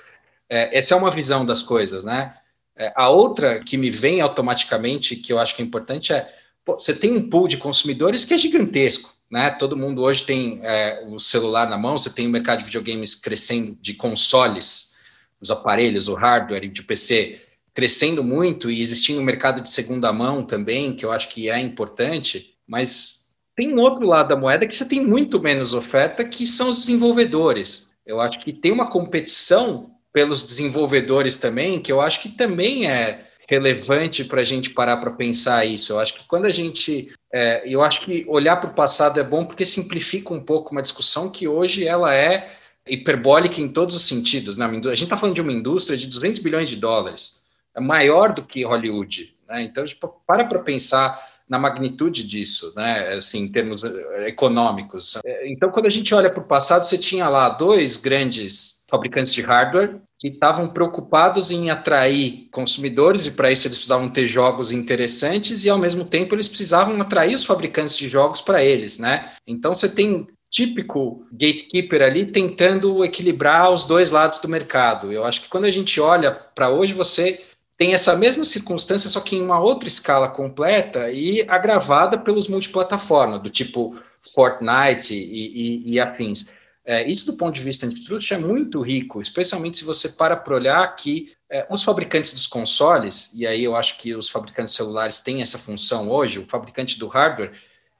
[0.50, 2.36] É, essa é uma visão das coisas, né?
[2.76, 6.28] É, a outra que me vem automaticamente, que eu acho que é importante, é
[6.66, 9.52] pô, você tem um pool de consumidores que é gigantesco, né?
[9.52, 13.16] Todo mundo hoje tem é, o celular na mão, você tem o mercado de videogames
[13.16, 14.96] crescendo, de consoles,
[15.40, 17.42] os aparelhos, o hardware de PC
[17.76, 21.60] crescendo muito e existindo um mercado de segunda mão também, que eu acho que é
[21.60, 26.48] importante, mas tem um outro lado da moeda que você tem muito menos oferta, que
[26.48, 27.90] são os desenvolvedores.
[28.06, 33.26] Eu acho que tem uma competição pelos desenvolvedores também, que eu acho que também é
[33.48, 35.92] relevante para a gente parar para pensar isso.
[35.92, 39.24] Eu acho que quando a gente, é, eu acho que olhar para o passado é
[39.24, 42.50] bom porque simplifica um pouco uma discussão que hoje ela é
[42.88, 44.56] hiperbólica em todos os sentidos.
[44.56, 44.66] Né?
[44.66, 47.35] A gente está falando de uma indústria de 200 bilhões de dólares
[47.82, 49.36] maior do que Hollywood.
[49.48, 49.64] Né?
[49.64, 53.14] Então, tipo, para para pensar na magnitude disso, né?
[53.16, 55.20] assim, em termos eh, econômicos.
[55.24, 59.34] É, então, quando a gente olha para o passado, você tinha lá dois grandes fabricantes
[59.34, 64.72] de hardware que estavam preocupados em atrair consumidores, e para isso eles precisavam ter jogos
[64.72, 68.98] interessantes, e ao mesmo tempo eles precisavam atrair os fabricantes de jogos para eles.
[68.98, 69.32] Né?
[69.46, 75.12] Então, você tem típico gatekeeper ali tentando equilibrar os dois lados do mercado.
[75.12, 77.44] Eu acho que quando a gente olha para hoje, você
[77.78, 83.38] tem essa mesma circunstância, só que em uma outra escala completa e agravada pelos multiplataforma,
[83.38, 83.96] do tipo
[84.34, 86.50] Fortnite e, e, e afins.
[86.86, 90.56] É, isso, do ponto de vista antitrust, é muito rico, especialmente se você para para
[90.56, 95.20] olhar que é, os fabricantes dos consoles, e aí eu acho que os fabricantes celulares
[95.20, 97.54] têm essa função hoje, o fabricante do hardware,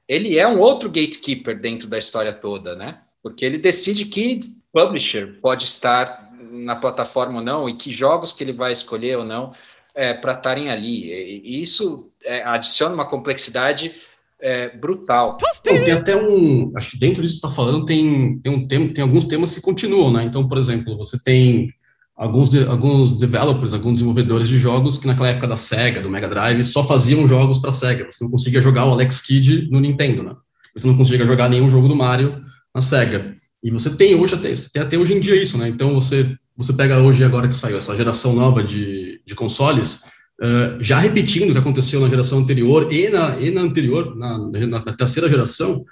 [0.08, 3.00] ele é um outro gatekeeper dentro da história toda, né?
[3.20, 4.38] Porque ele decide que
[4.72, 9.24] publisher pode estar na plataforma ou não, e que jogos que ele vai escolher ou
[9.24, 9.52] não
[9.94, 11.42] é, para estarem ali.
[11.44, 13.92] E isso é, adiciona uma complexidade
[14.40, 15.38] é, brutal.
[15.62, 16.72] tem até um.
[16.76, 19.60] Acho que dentro disso que está falando, tem, tem, um tema, tem alguns temas que
[19.60, 20.24] continuam, né?
[20.24, 21.72] Então, por exemplo, você tem
[22.14, 26.28] alguns, de, alguns developers, alguns desenvolvedores de jogos que naquela época da Sega, do Mega
[26.28, 28.06] Drive, só faziam jogos para Sega.
[28.10, 30.36] Você não conseguia jogar o Alex Kidd no Nintendo, né?
[30.74, 32.42] Você não conseguia jogar nenhum jogo do Mario
[32.74, 33.34] na Sega.
[33.62, 35.68] E você tem hoje até, você tem até hoje em dia isso, né?
[35.68, 40.04] Então você você pega hoje, agora que saiu essa geração nova de, de consoles,
[40.40, 44.38] uh, já repetindo o que aconteceu na geração anterior e na, e na anterior, na,
[44.66, 45.84] na, terceira geração,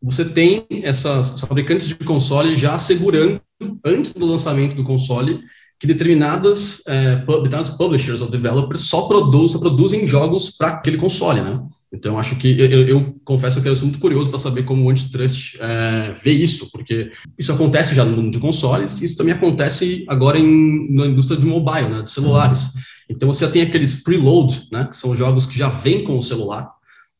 [0.00, 3.40] você tem essas fabricantes de console já assegurando,
[3.84, 5.40] antes do lançamento do console,
[5.82, 11.40] que determinadas, é, determinados publishers ou developers só, produz, só produzem jogos para aquele console,
[11.40, 11.60] né?
[11.92, 14.90] Então, acho que eu, eu confesso que eu sou muito curioso para saber como o
[14.90, 19.34] Antitrust é, vê isso, porque isso acontece já no mundo de consoles, e isso também
[19.34, 22.74] acontece agora em, na indústria de mobile, né, de celulares.
[23.10, 26.22] Então, você já tem aqueles preload, né, que são jogos que já vêm com o
[26.22, 26.70] celular,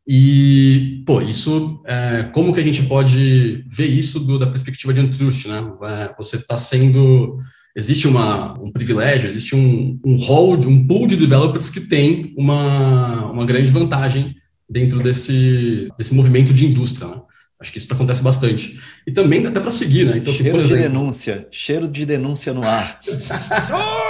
[0.06, 5.00] e, pô, isso, é, como que a gente pode ver isso do, da perspectiva de
[5.00, 5.64] Antitrust, né?
[5.82, 7.38] É, você está sendo
[7.74, 13.30] existe uma, um privilégio, existe um, um hall, um pool de developers que tem uma,
[13.30, 14.34] uma grande vantagem
[14.68, 17.08] dentro desse, desse movimento de indústria.
[17.08, 17.20] Né?
[17.60, 18.78] Acho que isso acontece bastante.
[19.06, 20.18] E também dá até para seguir, né?
[20.18, 20.76] Então, cheiro exemplo...
[20.76, 22.98] de denúncia, cheiro de denúncia no ar.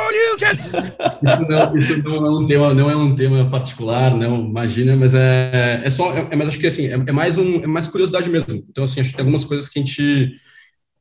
[1.23, 5.15] isso, não, isso não, é um tema, não é um tema particular, não imagina, mas
[5.15, 8.29] é, é só, é, mas acho que assim é, é, mais um, é mais curiosidade
[8.29, 8.65] mesmo.
[8.69, 10.33] Então assim, acho que tem algumas coisas que a gente,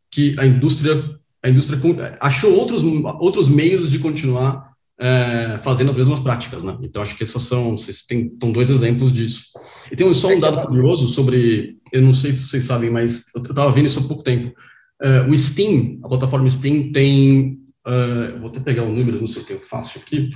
[0.10, 1.04] que a indústria,
[1.44, 1.80] a indústria
[2.20, 2.84] achou outros
[3.20, 6.78] outros meios de continuar é, fazendo as mesmas práticas, né?
[6.84, 9.46] Então acho que essas são, vocês têm, são dois exemplos disso.
[9.92, 13.42] E tem só um dado curioso sobre, eu não sei se vocês sabem, mas eu
[13.42, 14.56] estava vendo isso há pouco tempo.
[15.02, 19.26] É, o Steam, a plataforma Steam tem, uh, vou até pegar o um número, não
[19.26, 20.30] sei o que eu faço aqui,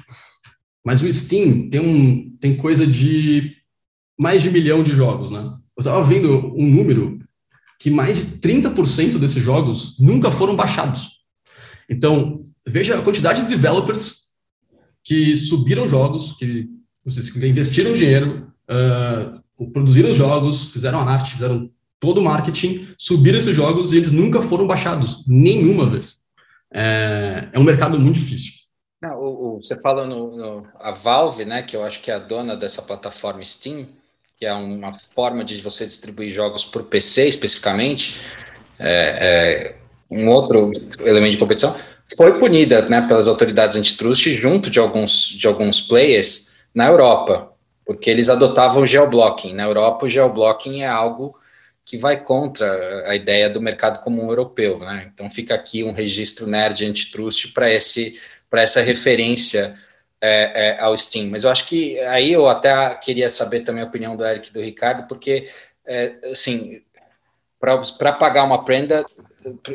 [0.83, 3.53] mas o Steam tem um, tem coisa de
[4.19, 5.41] mais de um milhão de jogos, né?
[5.77, 7.19] Eu estava vendo um número
[7.79, 11.19] que mais de 30% desses jogos nunca foram baixados.
[11.89, 14.25] Então, veja a quantidade de developers
[15.03, 16.67] que subiram jogos, que,
[17.43, 23.55] investiram dinheiro, uh, produziram os jogos, fizeram a arte, fizeram todo o marketing, subiram esses
[23.55, 26.17] jogos e eles nunca foram baixados, nenhuma vez.
[26.73, 28.53] É, é um mercado muito difícil.
[29.01, 32.15] Não, o, o, você fala no, no, a Valve, né, que eu acho que é
[32.15, 33.85] a dona dessa plataforma Steam,
[34.37, 38.19] que é uma forma de você distribuir jogos por PC especificamente,
[38.77, 39.75] é, é
[40.09, 41.75] um outro elemento de competição
[42.15, 47.51] foi punida né, pelas autoridades antitrust junto de alguns, de alguns players na Europa,
[47.85, 49.53] porque eles adotavam o geoblocking.
[49.53, 51.37] Na Europa, o geoblocking é algo
[51.83, 55.09] que vai contra a ideia do mercado comum europeu, né?
[55.13, 59.75] Então fica aqui um registro nerd antitrust para essa referência
[60.25, 61.29] é, é, ao Steam.
[61.29, 64.53] Mas eu acho que aí eu até queria saber também a opinião do Eric e
[64.53, 65.47] do Ricardo, porque
[65.85, 66.81] é, assim
[67.59, 69.05] para pagar uma prenda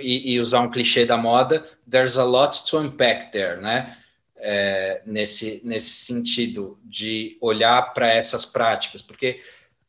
[0.01, 3.97] e, e, usar um clichê da moda, there's a lot to unpack there, né?
[4.37, 9.41] É, nesse, nesse sentido de olhar para essas práticas, porque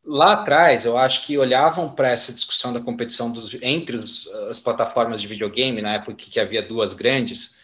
[0.03, 4.59] lá atrás eu acho que olhavam para essa discussão da competição dos, entre os, as
[4.59, 7.60] plataformas de videogame, na época que havia duas grandes,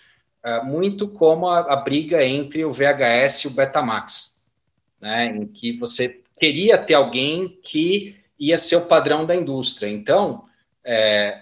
[0.64, 4.52] muito como a, a, briga entre o VHS e o Betamax,
[5.02, 9.90] né, em que você queria ter alguém que ia ser o padrão da indústria.
[9.90, 10.46] Então,
[10.86, 11.42] é,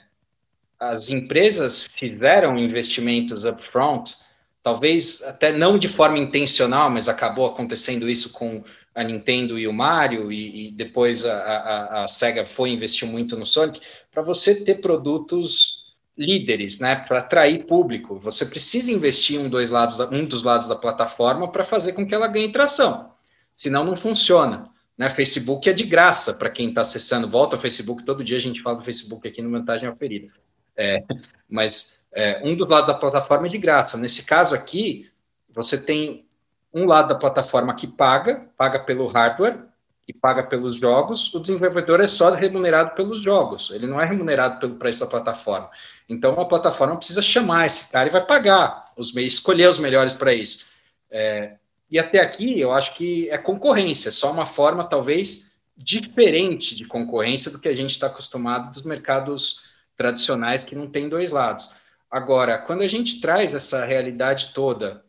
[0.80, 4.16] as empresas fizeram investimentos upfront,
[4.64, 8.64] talvez até não de forma intencional, mas acabou acontecendo isso com
[8.96, 13.36] a Nintendo e o Mario, e, e depois a, a, a, SEGA foi investir muito
[13.36, 15.85] no Sonic, para você ter produtos
[16.18, 18.20] líderes, né, para atrair público.
[18.20, 22.16] Você precisa investir um, dois lados um dos lados da plataforma para fazer com que
[22.16, 23.12] ela ganhe tração,
[23.54, 24.70] senão não funciona.
[24.98, 25.10] Né?
[25.10, 27.30] Facebook é de graça para quem está acessando.
[27.30, 30.32] Volta ao Facebook, todo dia a gente fala do Facebook aqui no Vantagem Aferida.
[30.78, 31.04] É,
[31.50, 33.98] mas é, um dos lados da plataforma é de graça.
[33.98, 35.10] Nesse caso aqui,
[35.54, 36.26] você tem
[36.74, 39.60] um lado da plataforma que paga, paga pelo hardware
[40.08, 44.60] e paga pelos jogos, o desenvolvedor é só remunerado pelos jogos, ele não é remunerado
[44.60, 45.70] pelo preço da plataforma.
[46.08, 50.14] Então a plataforma precisa chamar esse cara e vai pagar os meios, escolher os melhores
[50.14, 50.68] para isso.
[51.10, 51.56] É,
[51.90, 57.52] e até aqui eu acho que é concorrência, só uma forma talvez diferente de concorrência
[57.52, 61.74] do que a gente está acostumado dos mercados tradicionais que não tem dois lados.
[62.10, 65.04] Agora, quando a gente traz essa realidade toda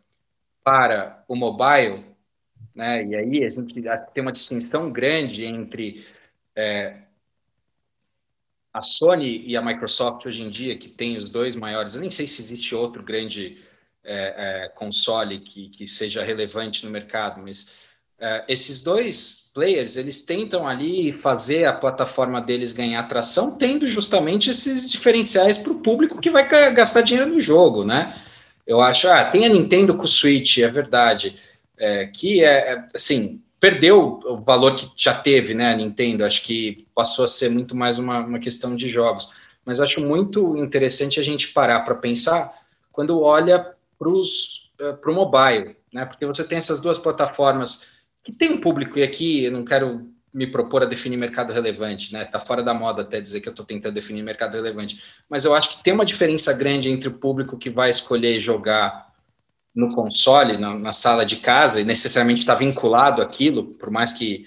[0.65, 2.05] para o mobile,
[2.77, 3.75] né, e aí a gente
[4.13, 6.05] tem uma distinção grande entre
[6.55, 6.99] é,
[8.73, 12.11] a Sony e a Microsoft hoje em dia, que tem os dois maiores, eu nem
[12.11, 13.57] sei se existe outro grande
[14.05, 17.87] é, é, console que, que seja relevante no mercado, mas
[18.19, 24.51] é, esses dois players, eles tentam ali fazer a plataforma deles ganhar atração, tendo justamente
[24.51, 28.15] esses diferenciais para o público que vai gastar dinheiro no jogo, né?
[28.67, 31.37] Eu acho, ah, tem a Nintendo com o Switch, é verdade,
[31.79, 36.43] é, que é, é, assim, perdeu o valor que já teve, né, a Nintendo, acho
[36.43, 39.31] que passou a ser muito mais uma, uma questão de jogos,
[39.65, 42.53] mas acho muito interessante a gente parar para pensar
[42.93, 48.61] quando olha para o mobile, né, porque você tem essas duas plataformas que tem um
[48.61, 52.27] público, e aqui eu não quero me propor a definir mercado relevante, né?
[52.27, 55.55] Tá fora da moda até dizer que eu estou tentando definir mercado relevante, mas eu
[55.55, 59.06] acho que tem uma diferença grande entre o público que vai escolher jogar
[59.77, 64.47] no console, na, na sala de casa, e necessariamente está vinculado àquilo, por mais que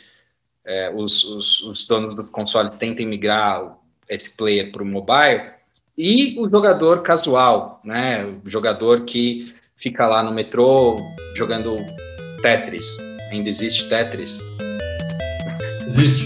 [0.65, 3.77] é, os, os, os, donos do console tentem migrar
[4.09, 5.51] esse player para o mobile,
[5.95, 8.25] e o jogador casual, né?
[8.25, 10.97] O jogador que fica lá no metrô
[11.35, 11.77] jogando
[12.41, 12.97] Tetris,
[13.31, 14.41] Ainda existe Tetris?
[15.85, 16.25] Existe.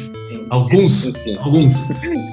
[0.49, 1.07] Alguns.
[1.07, 1.35] Enfim.
[1.37, 1.73] Alguns.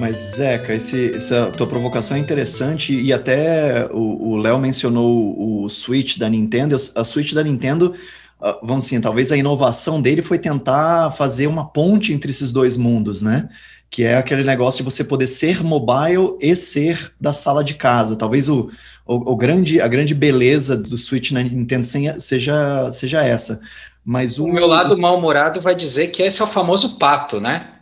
[0.00, 6.16] Mas, Zeca, esse, essa tua provocação é interessante e até o Léo mencionou o Switch
[6.16, 6.74] da Nintendo.
[6.96, 7.94] A Switch da Nintendo,
[8.40, 12.78] ah, vamos assim, talvez a inovação dele foi tentar fazer uma ponte entre esses dois
[12.78, 13.50] mundos, né?
[13.90, 18.16] Que é aquele negócio de você poder ser mobile e ser da sala de casa.
[18.16, 18.70] Talvez o,
[19.06, 23.60] o, o, grande, a grande beleza do Switch na Nintendo seja, seja essa.
[24.02, 27.79] Mas o, o meu lado mal-humorado vai dizer que esse é o famoso pato, né?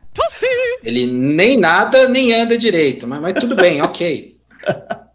[0.83, 4.37] Ele nem nada, nem anda direito, mas, mas tudo bem, ok.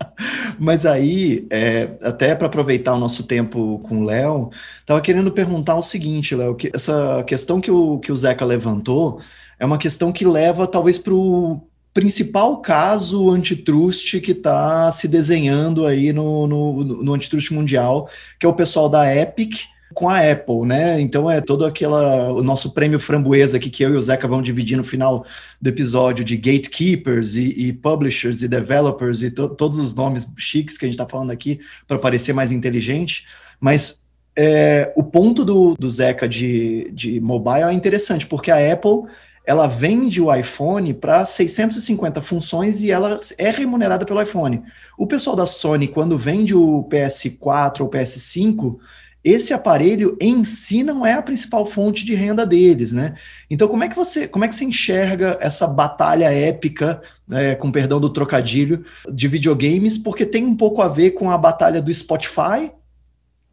[0.59, 5.75] Mas aí, é, até para aproveitar o nosso tempo com o Léo, estava querendo perguntar
[5.75, 9.19] o seguinte, Léo, que essa questão que o, que o Zeca levantou
[9.59, 11.61] é uma questão que leva talvez para o
[11.93, 18.49] principal caso antitrust que está se desenhando aí no, no, no antitrust mundial, que é
[18.49, 19.61] o pessoal da Epic
[19.93, 20.99] com a Apple, né?
[20.99, 24.41] Então é todo aquela o nosso prêmio framboesa aqui que eu e o Zeca vão
[24.41, 25.25] dividir no final
[25.61, 30.77] do episódio de gatekeepers e, e publishers e developers e to, todos os nomes chiques
[30.77, 33.25] que a gente está falando aqui para parecer mais inteligente,
[33.59, 34.03] mas
[34.35, 39.03] é, o ponto do, do Zeca de, de mobile é interessante porque a Apple
[39.45, 44.63] ela vende o iPhone para 650 funções e ela é remunerada pelo iPhone.
[44.97, 48.77] O pessoal da Sony, quando vende o PS4 ou PS5,
[49.23, 53.15] esse aparelho em si não é a principal fonte de renda deles, né?
[53.49, 57.71] Então, como é que você, como é que você enxerga essa batalha épica, né, com
[57.71, 59.97] perdão do trocadilho, de videogames?
[59.97, 62.71] Porque tem um pouco a ver com a batalha do Spotify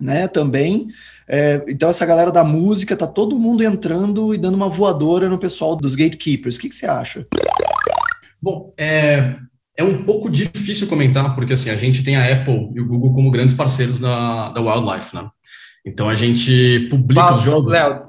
[0.00, 0.88] né, também.
[1.28, 5.38] É, então, essa galera da música, tá todo mundo entrando e dando uma voadora no
[5.38, 6.56] pessoal dos gatekeepers.
[6.56, 7.24] O que, que você acha?
[8.42, 9.36] Bom, é,
[9.80, 13.14] é um pouco difícil comentar, porque assim, a gente tem a Apple e o Google
[13.14, 15.28] como grandes parceiros da, da Wildlife, né?
[15.84, 17.72] Então a gente publica Paulo, os jogos.
[17.72, 18.08] Léo,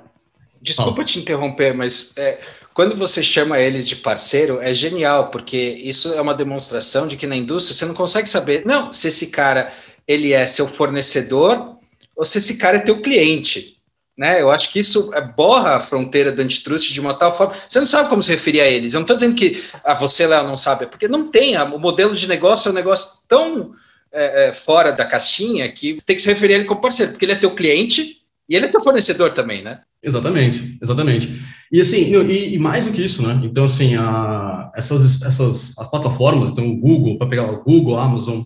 [0.61, 1.05] desculpa Fala.
[1.05, 2.37] te interromper, mas é,
[2.73, 7.25] quando você chama eles de parceiro, é genial, porque isso é uma demonstração de que
[7.25, 9.71] na indústria você não consegue saber, não, se esse cara
[10.05, 11.77] ele é seu fornecedor
[12.15, 13.77] ou se esse cara é teu cliente.
[14.21, 14.39] Né?
[14.39, 17.55] Eu acho que isso é, borra a fronteira do antitrust de uma tal forma.
[17.67, 18.93] Você não sabe como se referir a eles.
[18.93, 21.57] Eu não estou dizendo que a ah, você, Léo, não sabe, é porque não tem.
[21.57, 23.71] o modelo de negócio é um negócio tão
[24.13, 27.25] é, é, fora da caixinha que tem que se referir a ele como parceiro, porque
[27.25, 28.17] ele é teu cliente
[28.47, 29.79] e ele é teu fornecedor também, né?
[30.03, 31.41] Exatamente, exatamente.
[31.71, 33.41] E assim, e, e mais do que isso, né?
[33.43, 38.05] Então, assim, a, essas, essas as plataformas, então o Google, para pegar o Google, a
[38.05, 38.41] Amazon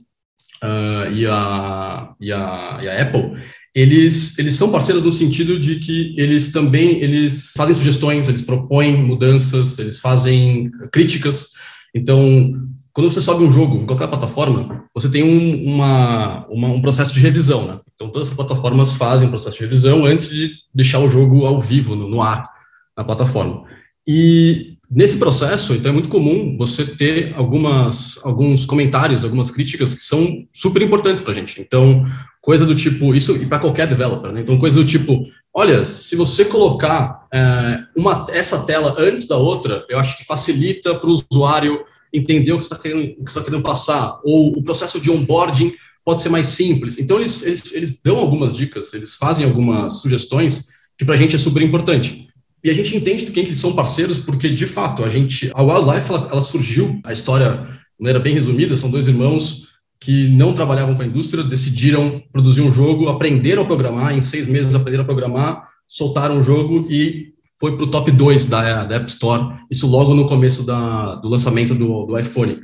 [0.63, 3.36] uh, e, a, e, a, e a Apple,
[3.76, 8.95] eles, eles são parceiros no sentido de que eles também eles fazem sugestões, eles propõem
[8.95, 11.49] mudanças, eles fazem críticas.
[11.93, 12.53] Então,
[12.93, 17.13] quando você sobe um jogo em qualquer plataforma, você tem um, uma, uma, um processo
[17.13, 17.80] de revisão, né?
[17.93, 21.59] Então, todas as plataformas fazem um processo de revisão antes de deixar o jogo ao
[21.59, 22.49] vivo, no, no ar,
[22.97, 23.65] na plataforma.
[24.07, 30.04] E nesse processo, então, é muito comum você ter algumas, alguns comentários, algumas críticas que
[30.04, 31.60] são super importantes para a gente.
[31.60, 32.06] Então,
[32.42, 34.42] coisa do tipo, isso e para qualquer developer, né?
[34.42, 39.86] Então, coisa do tipo, olha, se você colocar é, uma, essa tela antes da outra,
[39.90, 41.84] eu acho que facilita para o usuário
[42.14, 45.74] entender o que está querendo, tá querendo passar, ou o processo de onboarding
[46.04, 47.00] pode ser mais simples.
[47.00, 50.68] Então, eles, eles, eles dão algumas dicas, eles fazem algumas sugestões
[50.98, 52.28] que para a gente é super importante.
[52.66, 56.09] E a gente entende que eles são parceiros porque, de fato, a gente, a Wildlife,
[56.09, 59.68] ela, ela surgiu, a história, de maneira bem resumida, são dois irmãos
[59.99, 64.47] que não trabalhavam com a indústria, decidiram produzir um jogo, aprenderam a programar, em seis
[64.47, 68.95] meses aprenderam a programar, soltaram o jogo e foi para o top 2 da, da,
[68.95, 72.57] App Store, isso logo no começo da, do lançamento do, do iPhone.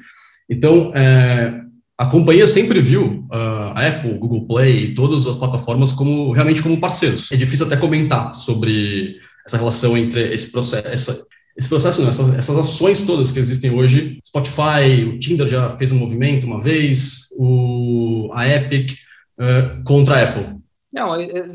[0.49, 1.61] Então, é,
[1.95, 6.63] a companhia sempre viu uh, a Apple, Google Play e todas as plataformas como realmente
[6.63, 7.31] como parceiros.
[7.31, 11.25] É difícil até comentar sobre essa relação entre esse processo, essa,
[11.57, 15.91] esse processo, não, essas, essas, ações todas que existem hoje, Spotify, o Tinder já fez
[15.91, 18.91] um movimento uma vez, o, a Epic
[19.37, 20.61] uh, contra a Apple.
[20.91, 21.11] Não,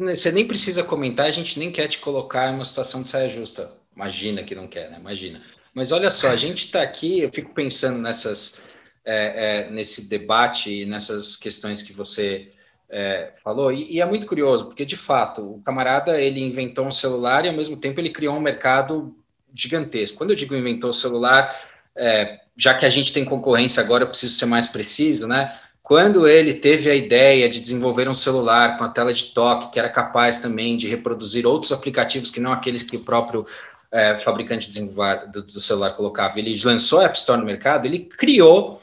[0.09, 3.29] você nem precisa comentar, a gente nem quer te colocar em uma situação de saia
[3.29, 3.71] justa.
[3.95, 4.99] Imagina que não quer, né?
[4.99, 5.41] Imagina.
[5.75, 8.69] Mas olha só, a gente está aqui, eu fico pensando nessas,
[9.05, 12.51] é, é, nesse debate e nessas questões que você
[12.89, 16.91] é, falou, e, e, é muito curioso, porque de fato, o camarada ele inventou um
[16.91, 19.15] celular e ao mesmo tempo ele criou um mercado
[19.53, 20.19] gigantesco.
[20.19, 21.55] Quando eu digo inventou o celular,
[21.97, 25.59] é, já que a gente tem concorrência agora, eu preciso ser mais preciso, né?
[25.83, 29.79] Quando ele teve a ideia de desenvolver um celular com a tela de toque, que
[29.79, 33.47] era capaz também de reproduzir outros aplicativos que não aqueles que o próprio
[33.93, 38.81] é, fabricante do, do, celular colocava, ele lançou a App Store no mercado, ele criou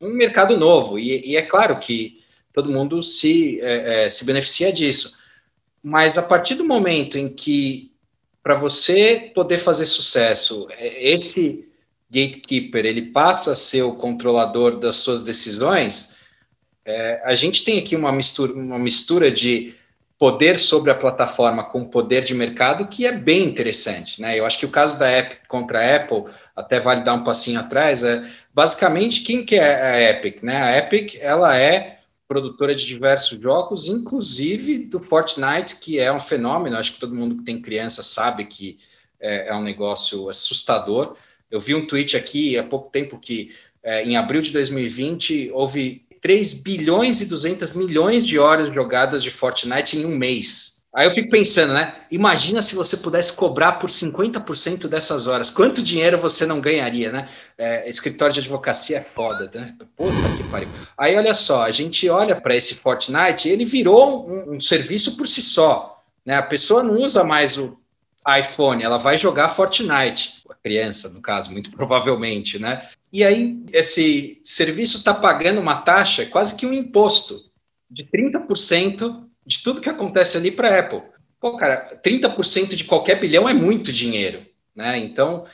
[0.00, 0.96] um mercado novo.
[0.96, 2.22] E, e é claro que
[2.54, 5.18] todo mundo se, é, é, se beneficia disso.
[5.82, 7.92] Mas a partir do momento em que
[8.42, 11.68] para você poder fazer sucesso, é, esse
[12.10, 16.20] gatekeeper ele passa a ser o controlador das suas decisões,
[16.84, 19.74] é, a gente tem aqui uma mistura, uma mistura de
[20.16, 24.38] poder sobre a plataforma com poder de mercado que é bem interessante, né?
[24.38, 26.24] Eu acho que o caso da Epic contra a Apple
[26.54, 28.04] até vale dar um passinho atrás.
[28.04, 28.22] É
[28.54, 30.62] basicamente quem que é a Epic, né?
[30.62, 31.93] A Epic ela é
[32.26, 36.76] produtora de diversos jogos, inclusive do Fortnite, que é um fenômeno.
[36.76, 38.78] Acho que todo mundo que tem criança sabe que
[39.20, 41.16] é, é um negócio assustador.
[41.50, 46.04] Eu vi um tweet aqui há pouco tempo que é, em abril de 2020 houve
[46.20, 50.73] 3 bilhões e 200 milhões de horas jogadas de Fortnite em um mês.
[50.94, 51.92] Aí eu fico pensando, né?
[52.08, 55.50] Imagina se você pudesse cobrar por 50% dessas horas.
[55.50, 57.24] Quanto dinheiro você não ganharia, né?
[57.58, 59.74] É, escritório de advocacia é foda, né?
[59.96, 60.68] Puta que pariu.
[60.96, 65.26] Aí olha só, a gente olha para esse Fortnite, ele virou um, um, serviço por
[65.26, 66.00] si só.
[66.24, 66.36] Né?
[66.36, 67.76] A pessoa não usa mais o
[68.40, 70.44] iPhone, ela vai jogar Fortnite.
[70.48, 72.88] A criança, no caso, muito provavelmente, né?
[73.12, 77.34] E aí, esse serviço está pagando uma taxa, quase que um imposto,
[77.90, 81.02] de 30% de tudo que acontece ali para a Apple.
[81.40, 84.98] Pô, cara, 30% de qualquer bilhão é muito dinheiro, né?
[84.98, 85.44] Então,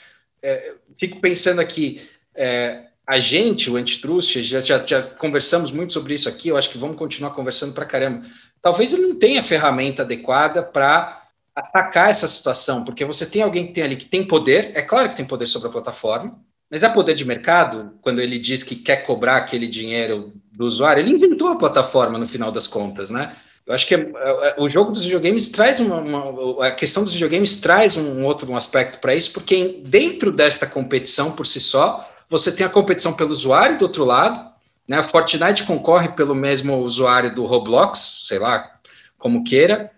[0.42, 2.00] é, fico pensando aqui,
[2.34, 6.70] é, a gente, o antitrust, já, já, já, conversamos muito sobre isso aqui, eu acho
[6.70, 8.24] que vamos continuar conversando para caramba.
[8.62, 11.20] Talvez ele não tenha a ferramenta adequada para
[11.54, 15.08] atacar essa situação, porque você tem alguém que tem ali que tem poder, é claro
[15.08, 16.38] que tem poder sobre a plataforma,
[16.70, 21.02] mas é poder de mercado, quando ele diz que quer cobrar aquele dinheiro do usuário,
[21.02, 23.34] ele inventou a plataforma no final das contas, né?
[23.70, 27.12] Eu acho que é, é, o jogo dos videogames traz uma, uma, a questão dos
[27.12, 32.04] videogames traz um outro um aspecto para isso, porque dentro desta competição por si só,
[32.28, 34.44] você tem a competição pelo usuário do outro lado,
[34.88, 34.98] né?
[34.98, 38.72] A Fortnite concorre pelo mesmo usuário do Roblox, sei lá,
[39.16, 39.92] como queira,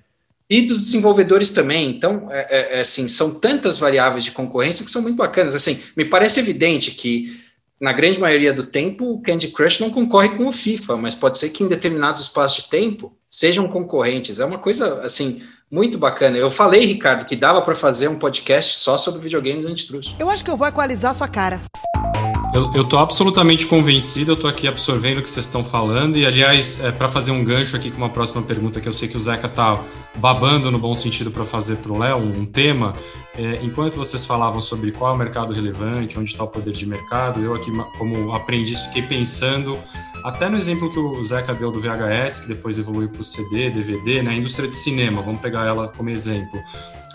[0.51, 1.89] e dos desenvolvedores também.
[1.89, 5.55] Então, é, é, é, assim, são tantas variáveis de concorrência que são muito bacanas.
[5.55, 7.41] Assim, me parece evidente que
[7.81, 11.39] na grande maioria do tempo, o Candy Crush não concorre com o FIFA, mas pode
[11.39, 14.39] ser que em determinados espaços de tempo sejam concorrentes.
[14.39, 16.37] É uma coisa, assim, muito bacana.
[16.37, 20.15] Eu falei, Ricardo, que dava para fazer um podcast só sobre videogames antitrust.
[20.19, 21.63] Eu acho que eu vou equalizar sua cara.
[22.55, 26.27] Eu, eu tô absolutamente convencido, eu tô aqui absorvendo o que vocês estão falando, e
[26.27, 29.17] aliás, é, para fazer um gancho aqui com uma próxima pergunta que eu sei que
[29.17, 29.83] o Zeca tá
[30.17, 32.93] babando no bom sentido para fazer para o Léo, um, tema,
[33.39, 36.87] é, enquanto vocês falavam sobre qual é o mercado relevante, onde está o poder de
[36.87, 39.79] mercado, eu aqui, como aprendiz, fiquei pensando,
[40.23, 43.71] até no exemplo que o Zeca deu do VHS, que depois evoluiu para o CD,
[43.71, 46.61] DVD, né, indústria de cinema, vamos pegar ela como exemplo.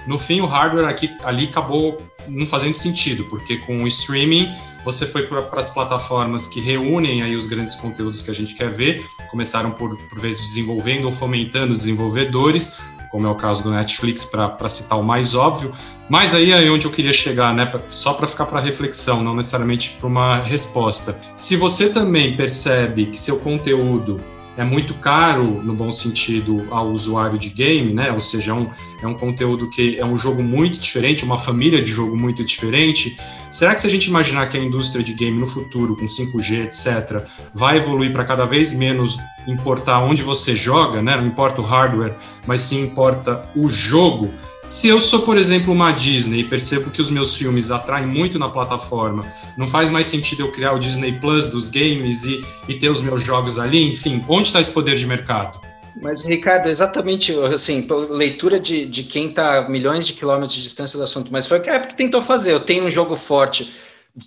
[0.08, 4.50] No fim, o hardware aqui, ali acabou não fazendo sentido, porque com o streaming
[4.88, 8.70] você foi para as plataformas que reúnem aí os grandes conteúdos que a gente quer
[8.70, 12.80] ver, começaram por, por vezes desenvolvendo ou fomentando desenvolvedores,
[13.12, 15.74] como é o caso do Netflix, para citar o mais óbvio,
[16.08, 17.70] mas aí é onde eu queria chegar, né?
[17.90, 21.20] Só para ficar para reflexão, não necessariamente para uma resposta.
[21.36, 24.22] Se você também percebe que seu conteúdo
[24.58, 28.12] é muito caro, no bom sentido, ao usuário de game, né?
[28.12, 28.70] Ou seja, é um,
[29.02, 33.18] é um conteúdo que é um jogo muito diferente, uma família de jogo muito diferente.
[33.52, 36.66] Será que se a gente imaginar que a indústria de game no futuro, com 5G,
[36.66, 41.16] etc., vai evoluir para cada vez menos importar onde você joga, né?
[41.16, 42.16] Não importa o hardware,
[42.48, 44.34] mas sim importa o jogo
[44.68, 48.38] se eu sou, por exemplo, uma Disney e percebo que os meus filmes atraem muito
[48.38, 49.26] na plataforma,
[49.58, 53.02] não faz mais sentido eu criar o Disney Plus dos games e, e ter os
[53.02, 53.94] meus jogos ali?
[53.94, 55.62] Enfim, onde está esse poder de mercado?
[56.02, 61.04] Mas, Ricardo, exatamente, assim, leitura de, de quem está milhões de quilômetros de distância do
[61.04, 62.54] assunto, mas foi o que a Epic tentou fazer.
[62.54, 63.72] Eu tenho um jogo forte,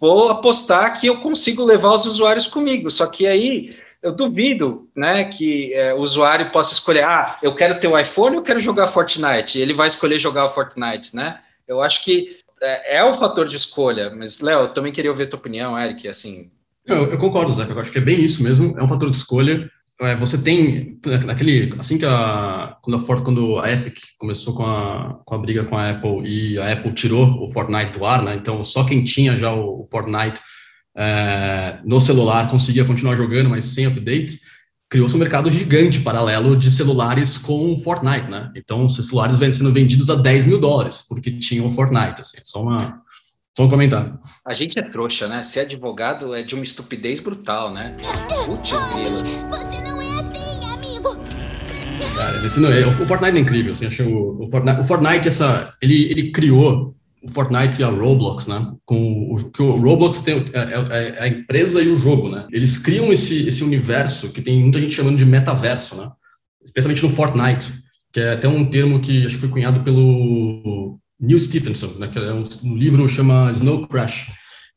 [0.01, 2.91] vou apostar que eu consigo levar os usuários comigo.
[2.91, 7.79] Só que aí eu duvido né, que é, o usuário possa escolher, ah, eu quero
[7.79, 9.59] ter o iPhone ou quero jogar Fortnite?
[9.59, 11.41] Ele vai escolher jogar o Fortnite, né?
[11.69, 15.25] Eu acho que é, é o fator de escolha, mas, Léo, eu também queria ouvir
[15.25, 16.51] a tua opinião, Eric, assim...
[16.87, 19.17] Eu, eu concordo, Zé, eu acho que é bem isso mesmo, é um fator de
[19.17, 19.71] escolha.
[20.01, 24.65] É, você tem, naquele, assim que a, quando a, Ford, quando a Epic começou com
[24.65, 28.23] a, com a briga com a Apple e a Apple tirou o Fortnite do ar,
[28.23, 30.41] né, então só quem tinha já o, o Fortnite
[30.97, 34.41] é, no celular conseguia continuar jogando, mas sem updates,
[34.89, 38.51] criou-se um mercado gigante paralelo de celulares com Fortnite, né?
[38.57, 42.39] Então, os celulares vêm sendo vendidos a 10 mil dólares, porque tinham o Fortnite, assim,
[42.43, 43.01] só uma...
[43.57, 44.17] Só um comentário.
[44.47, 45.43] A gente é trouxa, né?
[45.43, 47.97] Ser advogado é de uma estupidez brutal, né?
[48.47, 49.25] Putz, grilo.
[49.51, 51.17] Você não é assim, amigo.
[52.17, 55.27] Cara, esse não é, o Fortnite é incrível, assim, acho o, o Fortnite, o Fortnite
[55.27, 58.73] essa, ele, ele criou o Fortnite e a Roblox, né?
[58.85, 62.47] Com o que o Roblox tem é, é, é, a empresa e o jogo, né?
[62.51, 66.11] Eles criam esse, esse universo que tem muita gente chamando de metaverso, né?
[66.65, 67.73] Especialmente no Fortnite,
[68.13, 72.09] que é até um termo que acho que foi cunhado pelo Neil Stephenson, né?
[72.09, 74.33] Que é um, um livro chama Snow Crash.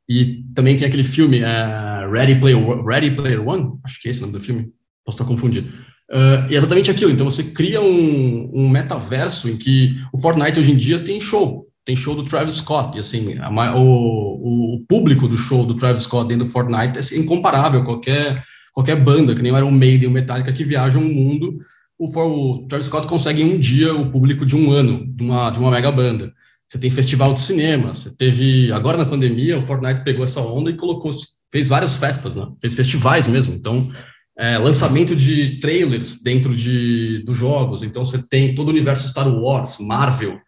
[0.09, 4.19] E também tem aquele filme uh, Ready Player Ready Player One, acho que é esse
[4.19, 4.69] o nome do filme.
[5.05, 5.69] Posso estar confundido.
[6.11, 7.11] Uh, e é exatamente aquilo.
[7.11, 11.65] Então você cria um, um metaverso em que o Fortnite hoje em dia tem show
[11.85, 16.03] tem show do Travis Scott, e assim, a, o, o público do show do Travis
[16.03, 20.07] Scott dentro do Fortnite é incomparável a qualquer, qualquer banda, que nem era um Maiden,
[20.07, 21.59] um Metallica, que viajam o mundo,
[21.99, 25.49] o, o, Travis Scott consegue em um dia o público de um ano, de uma,
[25.49, 26.33] de uma mega banda.
[26.65, 30.69] Você tem festival de cinema, você teve, agora na pandemia, o Fortnite pegou essa onda
[30.69, 31.11] e colocou,
[31.51, 32.47] fez várias festas, né?
[32.61, 33.91] fez festivais mesmo, então...
[34.35, 39.27] É, lançamento de trailers dentro de, dos jogos, então você tem todo o universo Star
[39.31, 40.39] Wars, Marvel,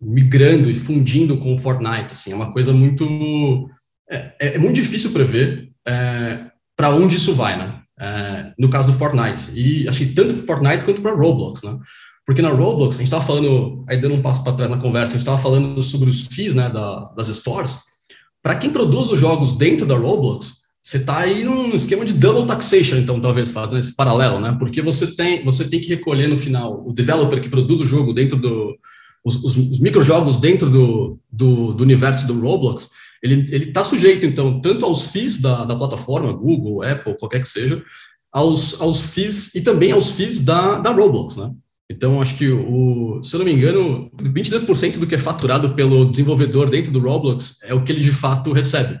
[0.00, 2.12] migrando e fundindo com o Fortnite.
[2.12, 3.68] Assim, é uma coisa muito
[4.10, 6.46] é, é, é muito difícil prever é,
[6.76, 7.80] para onde isso vai, né?
[8.00, 11.76] É, no caso do Fortnite e acho que tanto para Fortnite quanto para Roblox, né?
[12.24, 15.12] Porque na Roblox a gente estava falando, aí dando um passo para trás na conversa,
[15.14, 17.78] a gente estava falando sobre os fees, né, da, das stores.
[18.42, 22.46] Para quem produz os jogos dentro da Roblox, você está aí num esquema de double
[22.46, 24.56] taxation, então talvez fazendo esse paralelo, né?
[24.58, 28.12] Porque você tem você tem que recolher no final o developer que produz o jogo
[28.12, 28.78] dentro do
[29.24, 32.88] os, os, os microjogos dentro do, do, do, universo do Roblox,
[33.22, 37.82] ele está sujeito, então, tanto aos FIIs da, da plataforma, Google, Apple, qualquer que seja,
[38.32, 41.50] aos, aos FIIs e também aos FIIs da, da Roblox, né?
[41.90, 46.10] Então, acho que, o, se eu não me engano, 22% do que é faturado pelo
[46.10, 49.00] desenvolvedor dentro do Roblox é o que ele de fato recebe.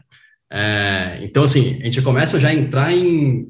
[0.50, 3.46] É, então, assim, a gente começa já a entrar em,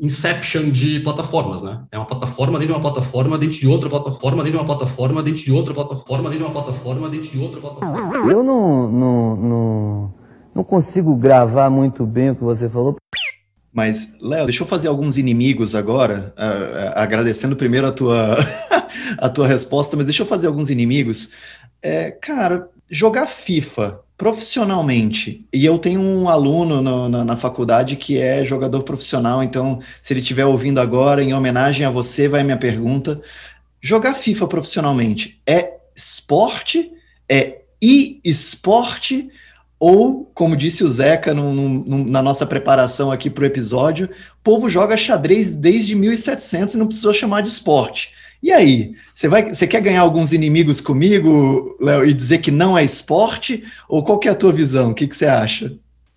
[0.00, 1.82] inception de plataformas, né?
[1.90, 5.22] É uma plataforma dentro de uma plataforma, dentro de outra plataforma, dentro de uma plataforma,
[5.22, 8.30] dentro de outra plataforma, dentro de uma plataforma, dentro de outra plataforma.
[8.30, 10.14] Eu não, não, não,
[10.54, 12.96] não consigo gravar muito bem o que você falou.
[13.72, 18.36] Mas, Léo, deixa eu fazer alguns inimigos agora, uh, agradecendo primeiro a tua,
[19.18, 21.32] a tua resposta, mas deixa eu fazer alguns inimigos.
[21.82, 28.16] É, cara, jogar FIFA profissionalmente, e eu tenho um aluno no, na, na, faculdade que
[28.16, 32.56] é jogador profissional, então, se ele estiver ouvindo agora, em homenagem a você, vai minha
[32.56, 33.20] pergunta.
[33.82, 36.92] Jogar FIFA profissionalmente é esporte?
[37.28, 39.28] É e-esporte?
[39.80, 44.08] Ou, como disse o Zeca no, na nossa preparação aqui para o episódio,
[44.42, 48.12] povo joga xadrez desde 1700 e não precisou chamar de esporte.
[48.44, 52.76] E aí, você vai, você quer ganhar alguns inimigos comigo, Léo, e dizer que não
[52.76, 53.64] é esporte?
[53.88, 54.90] Ou qual que é a tua visão?
[54.90, 55.72] O que, que você acha?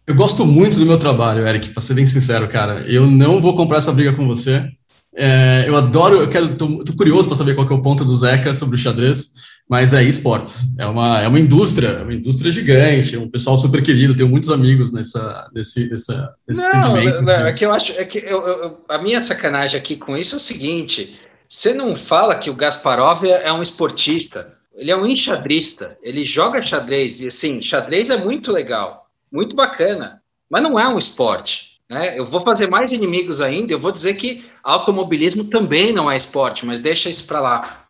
[0.06, 2.82] Eu gosto muito do meu trabalho, Eric, para ser bem sincero, cara.
[2.82, 4.68] Eu não vou comprar essa briga com você.
[5.16, 8.14] É, eu adoro, eu quero, tô, tô curioso para saber qual é o ponto do
[8.14, 9.32] Zeca sobre o xadrez.
[9.70, 13.84] Mas é esportes, é uma, é uma indústria, é uma indústria gigante, um pessoal super
[13.84, 18.06] querido, tenho muitos amigos nessa, nesse, nessa, nesse não, não, é que eu acho, é
[18.06, 22.36] que eu, eu, a minha sacanagem aqui com isso é o seguinte, você não fala
[22.36, 27.62] que o Gasparov é um esportista, ele é um enxadrista, ele joga xadrez, e assim,
[27.62, 32.18] xadrez é muito legal, muito bacana, mas não é um esporte, né?
[32.18, 36.66] Eu vou fazer mais inimigos ainda, eu vou dizer que automobilismo também não é esporte,
[36.66, 37.88] mas deixa isso para lá.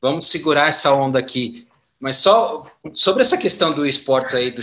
[0.00, 1.66] Vamos segurar essa onda aqui.
[1.98, 4.62] Mas só sobre essa questão do esportes aí, do,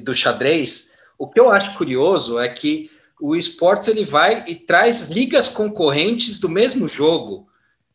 [0.00, 2.90] do xadrez, o que eu acho curioso é que
[3.20, 7.46] o esportes ele vai e traz ligas concorrentes do mesmo jogo,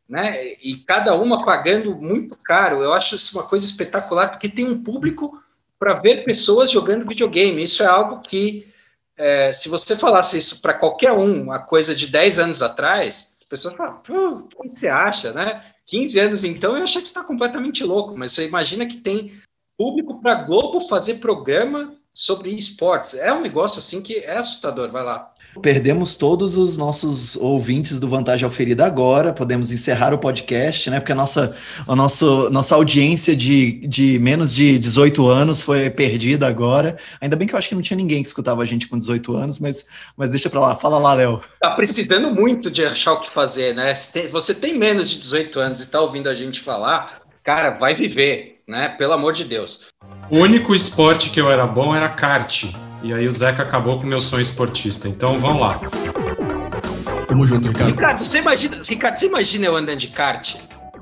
[0.07, 0.53] né?
[0.61, 2.81] E cada uma pagando muito caro.
[2.81, 5.41] Eu acho isso uma coisa espetacular, porque tem um público
[5.77, 7.61] para ver pessoas jogando videogame.
[7.61, 8.67] Isso é algo que,
[9.15, 13.45] é, se você falasse isso para qualquer um, uma coisa de 10 anos atrás, as
[13.47, 15.63] pessoas falam, o que você acha, né?
[15.85, 19.33] 15 anos então, eu achei que você está completamente louco, mas você imagina que tem
[19.77, 23.13] público para Globo fazer programa sobre esportes.
[23.13, 25.31] É um negócio assim que é assustador, vai lá.
[25.61, 30.99] Perdemos todos os nossos ouvintes do Vantagem Alferida agora, podemos encerrar o podcast, né?
[30.99, 31.55] Porque a nossa,
[31.87, 36.97] a nossa, nossa audiência de, de menos de 18 anos foi perdida agora.
[37.19, 39.35] Ainda bem que eu acho que não tinha ninguém que escutava a gente com 18
[39.35, 40.75] anos, mas, mas deixa para lá.
[40.75, 41.41] Fala lá, Léo.
[41.61, 43.93] Tá precisando muito de achar o que fazer, né?
[44.31, 48.61] Você tem menos de 18 anos e tá ouvindo a gente falar, cara, vai viver,
[48.67, 48.89] né?
[48.89, 49.87] Pelo amor de Deus.
[50.29, 52.65] O único esporte que eu era bom era kart.
[53.03, 55.07] E aí o Zeca acabou com o meu sonho esportista.
[55.07, 55.81] Então vamos lá.
[57.27, 57.91] Tamo junto, Ricardo.
[57.91, 60.55] Ricardo, você imagina, Ricardo, você imagina eu andando de kart?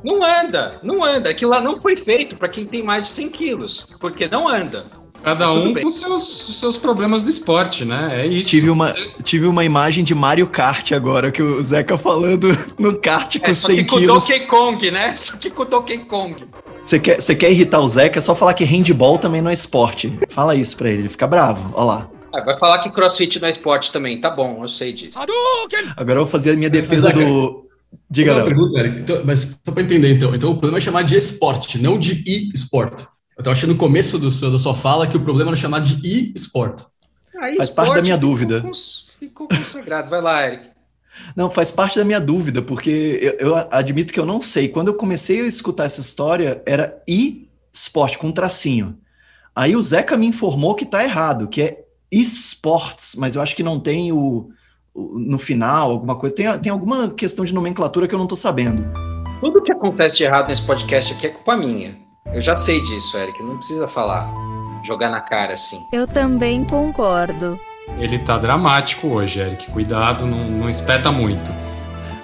[0.03, 1.29] Não anda, não anda.
[1.29, 4.85] Aquilo lá não foi feito para quem tem mais de 100 quilos, porque não anda.
[5.23, 8.21] Cada um com seus, seus problemas do esporte, né?
[8.21, 8.51] É isso.
[8.51, 8.93] Tive uma,
[9.23, 13.53] tive uma imagem de Mario Kart agora, que o Zeca falando no kart com é,
[13.53, 14.23] 100 só que quilos.
[14.23, 15.15] com Donkey Kong, né?
[15.17, 16.45] Só que com Donkey Kong.
[16.85, 19.53] Você quer, você quer irritar o Zeca, é só falar que handball também não é
[19.53, 20.19] esporte.
[20.29, 21.73] Fala isso pra ele, ele fica bravo.
[21.73, 22.09] Olha lá.
[22.31, 24.21] Ah, vai falar que crossfit não é esporte também.
[24.21, 25.19] Tá bom, eu sei disso.
[25.97, 27.65] Agora eu vou fazer a minha defesa do.
[28.07, 28.99] Diga, Léo.
[28.99, 30.35] Então, mas só pra entender, então.
[30.35, 33.01] Então o problema é chamar de esporte, não de e-sport.
[33.35, 35.79] Eu tava achando no começo do seu, da sua fala que o problema era chamar
[35.79, 36.83] de e-sport.
[37.35, 38.63] Ah, Faz parte da minha dúvida.
[39.19, 40.07] Ficou consagrado.
[40.09, 40.74] Vai lá, Eric.
[41.35, 44.69] Não, faz parte da minha dúvida, porque eu, eu, admito que eu não sei.
[44.69, 48.97] Quando eu comecei a escutar essa história, era e-sport, com um tracinho.
[49.55, 53.63] Aí o Zeca me informou que tá errado, que é esportes, mas eu acho que
[53.63, 54.49] não tem o,
[54.93, 56.35] o, no final, alguma coisa.
[56.35, 58.85] Tem, tem alguma questão de nomenclatura que eu não tô sabendo.
[59.39, 61.97] Tudo que acontece de errado nesse podcast aqui é culpa minha.
[62.33, 64.29] Eu já sei disso, Eric, não precisa falar.
[64.85, 65.79] Jogar na cara assim.
[65.93, 67.59] Eu também concordo.
[67.97, 69.71] Ele tá dramático hoje, Eric.
[69.71, 71.51] Cuidado, não, não espeta muito.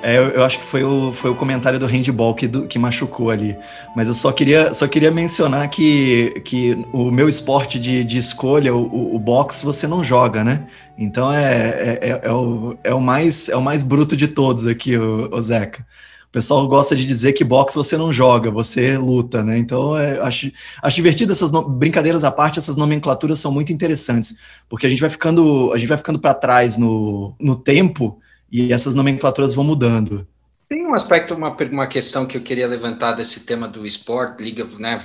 [0.03, 3.29] É, eu, acho que foi o, foi o comentário do handball que, do, que machucou
[3.29, 3.55] ali.
[3.95, 8.73] Mas eu só queria, só queria mencionar que, que o meu esporte de, de escolha,
[8.73, 10.65] o, o boxe, você não joga, né?
[10.97, 14.65] Então é, é, é, é, o, é, o, mais, é o mais bruto de todos
[14.65, 15.85] aqui, o, o Zeca.
[16.31, 19.57] O pessoal gosta de dizer que boxe você não joga, você luta, né?
[19.57, 20.49] Então, é, acho,
[20.81, 21.61] acho divertido essas no...
[21.61, 24.37] brincadeiras à parte, essas nomenclaturas são muito interessantes,
[24.69, 28.17] porque a gente vai ficando, a gente vai ficando para trás no, no tempo
[28.49, 30.25] e essas nomenclaturas vão mudando.
[30.69, 34.65] Tem um aspecto, uma, uma questão que eu queria levantar desse tema do esporte, Liga,
[34.79, 34.99] né,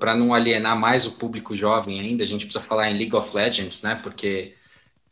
[0.00, 3.32] para não alienar mais o público jovem ainda, a gente precisa falar em League of
[3.32, 4.54] Legends, né, porque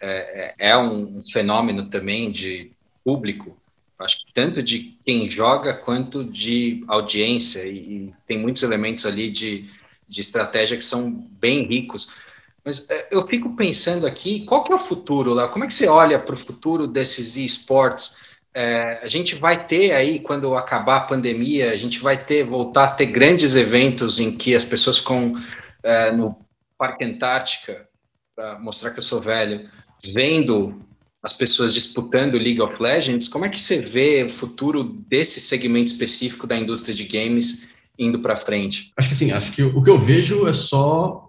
[0.01, 2.73] é, é, é um fenômeno também de
[3.05, 3.57] público,
[4.01, 9.31] acho que tanto de quem joga quanto de audiência, e, e tem muitos elementos ali
[9.31, 9.69] de,
[10.09, 12.21] de estratégia que são bem ricos.
[12.65, 15.49] Mas é, eu fico pensando aqui, qual que é o futuro lá?
[15.49, 18.31] Como é que você olha para o futuro desses esportes?
[18.53, 22.85] É, a gente vai ter aí, quando acabar a pandemia, a gente vai ter, voltar
[22.85, 25.35] a ter grandes eventos em que as pessoas com
[25.83, 26.37] é, no
[26.77, 27.89] Parque Antártica,
[28.35, 29.69] para mostrar que eu sou velho,
[30.03, 30.83] vendo
[31.23, 35.93] as pessoas disputando League of Legends, como é que você vê o futuro desse segmento
[35.93, 38.91] específico da indústria de games indo para frente?
[38.97, 41.29] Acho que sim, acho que o que eu vejo é só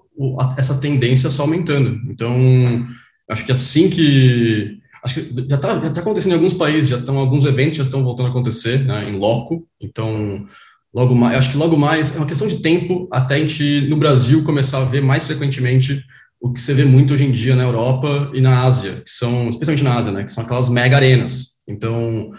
[0.57, 1.99] essa tendência só aumentando.
[2.09, 2.87] Então,
[3.29, 7.17] acho que assim que acho que já está tá acontecendo em alguns países, já estão
[7.17, 9.67] alguns eventos já estão voltando a acontecer, né, em loco.
[9.79, 10.45] Então,
[10.93, 13.97] logo mais, acho que logo mais é uma questão de tempo até a gente no
[13.97, 16.01] Brasil começar a ver mais frequentemente
[16.41, 19.49] o que você vê muito hoje em dia na Europa e na Ásia, que são,
[19.49, 21.59] especialmente na Ásia, né, que são aquelas mega arenas.
[21.69, 22.31] Então,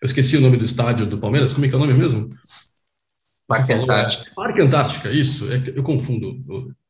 [0.00, 2.30] eu esqueci o nome do estádio do Palmeiras, como é que é o nome mesmo?
[3.48, 4.30] Parque Antártica.
[4.36, 6.36] Parque Antártica, isso, é eu confundo.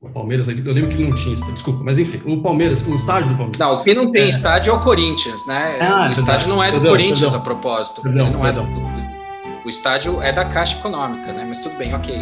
[0.01, 3.31] O, Palmeiras, eu lembro que ele não tinha, desculpa, mas enfim, o Palmeiras, o estádio
[3.31, 3.59] do Palmeiras.
[3.59, 4.29] Não, o que não tem é.
[4.29, 5.79] estádio é o Corinthians, né?
[5.81, 7.41] Ah, o estádio não é do perdão, Corinthians perdão.
[7.41, 8.03] a propósito.
[8.03, 8.67] Perdão, não perdão.
[8.67, 11.45] É do, o estádio é da Caixa Econômica, né?
[11.47, 12.17] Mas tudo bem, ok.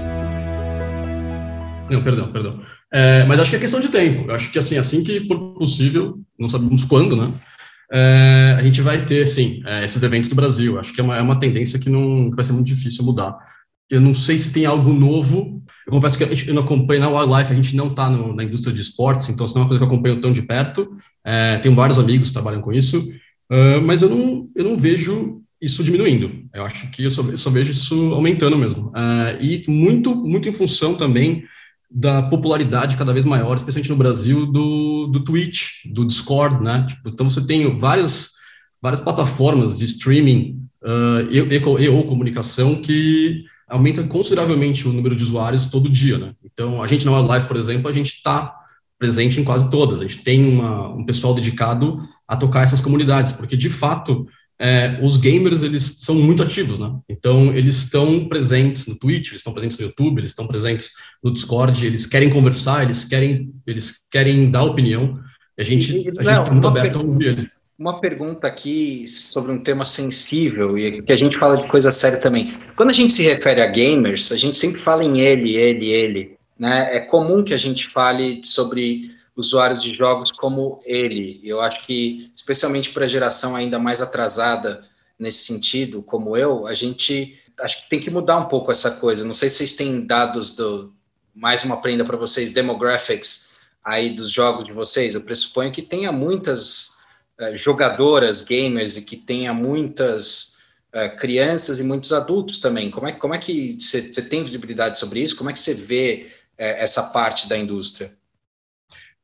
[1.90, 2.60] Não, perdão, perdão.
[2.96, 4.30] É, mas acho que é questão de tempo.
[4.32, 7.30] Acho que assim, assim que for possível, não sabemos quando, né?
[7.92, 10.80] É, a gente vai ter, sim, é, esses eventos do Brasil.
[10.80, 13.36] Acho que é uma, é uma tendência que não que vai ser muito difícil mudar.
[13.90, 15.62] Eu não sei se tem algo novo.
[15.86, 18.80] Eu confesso que eu não acompanho na Wildlife, a gente não está na indústria de
[18.80, 20.96] esportes, então isso não é uma coisa que eu acompanho tão de perto.
[21.22, 22.98] É, tenho vários amigos que trabalham com isso,
[23.52, 26.30] uh, mas eu não, eu não vejo isso diminuindo.
[26.52, 28.88] Eu acho que eu só, eu só vejo isso aumentando mesmo.
[28.88, 31.44] Uh, e muito, muito em função também
[31.90, 36.84] da popularidade cada vez maior, especialmente no Brasil, do, do Twitch, do Discord, né?
[36.88, 38.32] Tipo, então você tem várias,
[38.82, 45.16] várias plataformas de streaming uh, e, e, e, ou comunicação que aumenta consideravelmente o número
[45.16, 46.34] de usuários todo dia, né?
[46.44, 48.54] Então, a gente na Live, por exemplo, a gente está
[48.98, 50.00] presente em quase todas.
[50.00, 54.26] A gente tem uma, um pessoal dedicado a tocar essas comunidades, porque de fato
[54.58, 56.90] é, os gamers eles são muito ativos, né?
[57.08, 60.92] Então eles estão presentes no Twitch, eles estão presentes no YouTube, eles estão presentes
[61.22, 65.20] no Discord, eles querem conversar, eles querem eles querem dar opinião.
[65.58, 67.66] A gente a gente está muito aberto a ouvir eles.
[67.78, 72.18] Uma pergunta aqui sobre um tema sensível e que a gente fala de coisa séria
[72.18, 72.50] também.
[72.74, 76.36] Quando a gente se refere a gamers, a gente sempre fala em ele, ele, ele.
[76.58, 76.96] Né?
[76.96, 81.40] É comum que a gente fale sobre usuários de jogos como ele.
[81.44, 84.82] Eu acho que, especialmente para a geração ainda mais atrasada
[85.18, 89.24] nesse sentido, como eu, a gente acho que tem que mudar um pouco essa coisa.
[89.24, 90.92] Não sei se vocês têm dados do
[91.34, 95.14] mais uma prenda para vocês, demographics aí dos jogos de vocês.
[95.14, 96.96] Eu pressuponho que tenha muitas
[97.38, 100.56] uh, jogadoras, gamers e que tenha muitas
[100.94, 102.90] uh, crianças e muitos adultos também.
[102.90, 105.36] Como é, como é que você tem visibilidade sobre isso?
[105.36, 108.16] Como é que você vê uh, essa parte da indústria?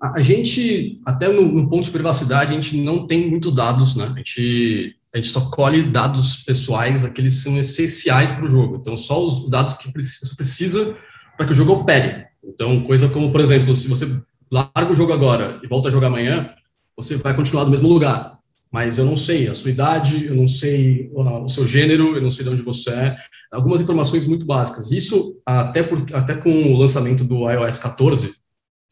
[0.02, 4.10] A gente, até no, no, ponto de privacidade, a gente não tem muitos dados, né?
[4.12, 8.78] A gente, a gente só colhe dados pessoais, aqueles que são essenciais para o jogo.
[8.80, 10.96] Então, só os dados que você precisa
[11.36, 12.24] para que o jogo opere.
[12.42, 16.08] Então, coisa como, por exemplo, se você larga o jogo agora e volta a jogar
[16.08, 16.50] amanhã,
[16.96, 18.38] você vai continuar no mesmo lugar.
[18.72, 22.30] Mas eu não sei a sua idade, eu não sei o seu gênero, eu não
[22.30, 23.16] sei de onde você é.
[23.52, 24.90] Algumas informações muito básicas.
[24.90, 28.41] Isso, até, por, até com o lançamento do iOS 14,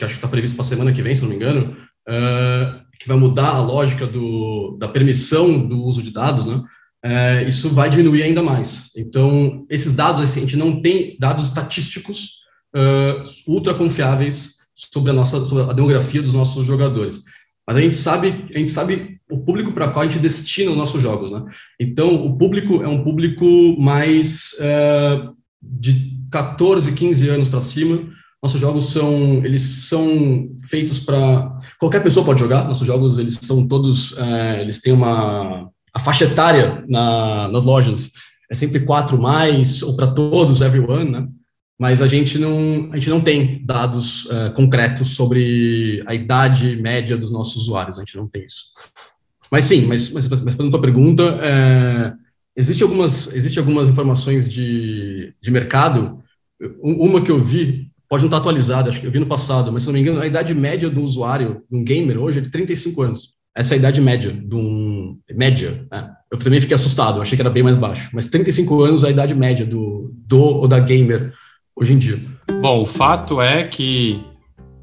[0.00, 1.76] que acho que está previsto para a semana que vem, se não me engano,
[2.08, 6.62] uh, que vai mudar a lógica do, da permissão do uso de dados, né?
[7.04, 8.90] Uh, isso vai diminuir ainda mais.
[8.96, 12.40] Então, esses dados, a gente não tem dados estatísticos
[12.74, 17.22] uh, ultra confiáveis sobre a nossa sobre a demografia dos nossos jogadores.
[17.66, 20.76] Mas a gente sabe, a gente sabe o público para qual a gente destina os
[20.76, 21.44] nossos jogos, né?
[21.78, 23.44] Então, o público é um público
[23.78, 28.08] mais uh, de 14, 15 anos para cima,
[28.42, 32.64] nossos jogos são, eles são feitos para qualquer pessoa pode jogar.
[32.64, 38.12] Nossos jogos eles são todos, é, eles têm uma a faixa etária na, nas lojas
[38.50, 41.28] é sempre quatro mais ou para todos, everyone, né?
[41.78, 47.16] Mas a gente não, a gente não tem dados é, concretos sobre a idade média
[47.16, 47.96] dos nossos usuários.
[47.96, 48.66] A gente não tem isso.
[49.50, 52.12] Mas sim, mas, mas, mas para a tua pergunta, é,
[52.54, 56.22] existe algumas, existe algumas informações de, de mercado.
[56.82, 59.84] Uma que eu vi pode não estar atualizado, acho que eu vi no passado, mas
[59.84, 62.50] se não me engano, a idade média do usuário, de um gamer hoje, é de
[62.50, 63.34] 35 anos.
[63.56, 65.16] Essa é a idade média de um.
[65.32, 65.86] Média.
[65.90, 66.10] Né?
[66.30, 68.10] Eu também fiquei assustado, achei que era bem mais baixo.
[68.12, 71.32] Mas 35 anos é a idade média do, do ou da gamer
[71.74, 72.18] hoje em dia.
[72.60, 74.24] Bom, o fato é que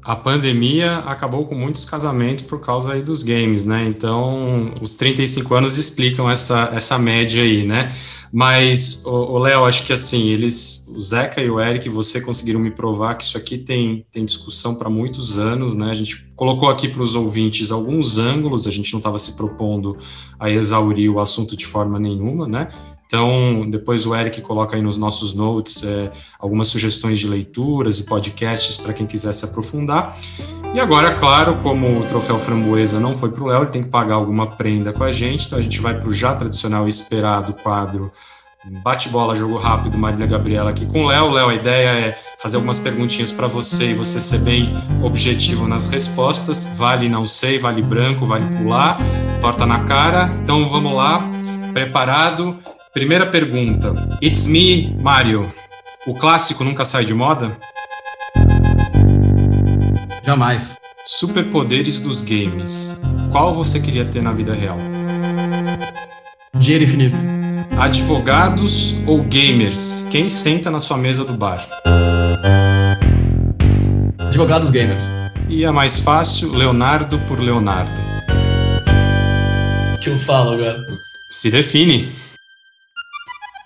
[0.08, 3.84] a pandemia acabou com muitos casamentos por causa aí dos games, né?
[3.86, 7.94] Então, os 35 anos explicam essa, essa média aí, né?
[8.32, 12.70] Mas, o Léo, acho que assim, eles, o Zeca e o Eric, você conseguiram me
[12.70, 15.90] provar que isso aqui tem, tem discussão para muitos anos, né?
[15.90, 19.98] A gente colocou aqui para os ouvintes alguns ângulos, a gente não estava se propondo
[20.40, 22.68] a exaurir o assunto de forma nenhuma, né?
[23.08, 28.04] Então, depois o Eric coloca aí nos nossos notes é, algumas sugestões de leituras e
[28.04, 30.14] podcasts para quem quiser se aprofundar.
[30.74, 33.88] E agora, claro, como o troféu framboesa não foi para o Léo, ele tem que
[33.88, 36.90] pagar alguma prenda com a gente, então a gente vai para o já tradicional e
[36.90, 38.12] esperado quadro
[38.82, 41.30] Bate-bola, jogo rápido, Marília Gabriela aqui com o Léo.
[41.30, 45.88] Léo, a ideia é fazer algumas perguntinhas para você e você ser bem objetivo nas
[45.88, 46.66] respostas.
[46.76, 48.98] Vale não sei, vale branco, vale pular,
[49.40, 50.26] torta na cara.
[50.42, 51.22] Então vamos lá,
[51.72, 52.58] preparado?
[52.98, 53.94] Primeira pergunta.
[54.20, 55.48] It's me, Mario.
[56.04, 57.56] O clássico nunca sai de moda?
[60.26, 60.78] Jamais.
[61.06, 63.00] Superpoderes dos games.
[63.30, 64.78] Qual você queria ter na vida real?
[66.54, 67.16] Dinheiro infinito.
[67.78, 70.08] Advogados ou gamers?
[70.10, 71.68] Quem senta na sua mesa do bar?
[74.18, 75.08] Advogados gamers.
[75.48, 77.92] E a mais fácil, Leonardo por Leonardo.
[79.94, 80.76] O que eu falo agora?
[81.30, 82.26] Se define.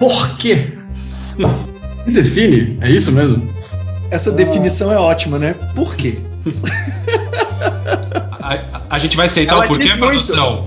[0.02, 0.72] Por quê?
[2.04, 2.76] Se define?
[2.80, 3.48] É isso mesmo?
[4.10, 4.32] Essa ah.
[4.32, 5.54] definição é ótima, né?
[5.76, 6.18] Por quê?
[8.42, 10.66] a, a, gente vai aceitar Ela o porquê, produção?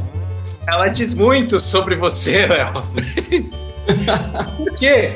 [0.66, 2.72] Ela diz muito sobre você, Léo.
[4.56, 5.12] Por quê?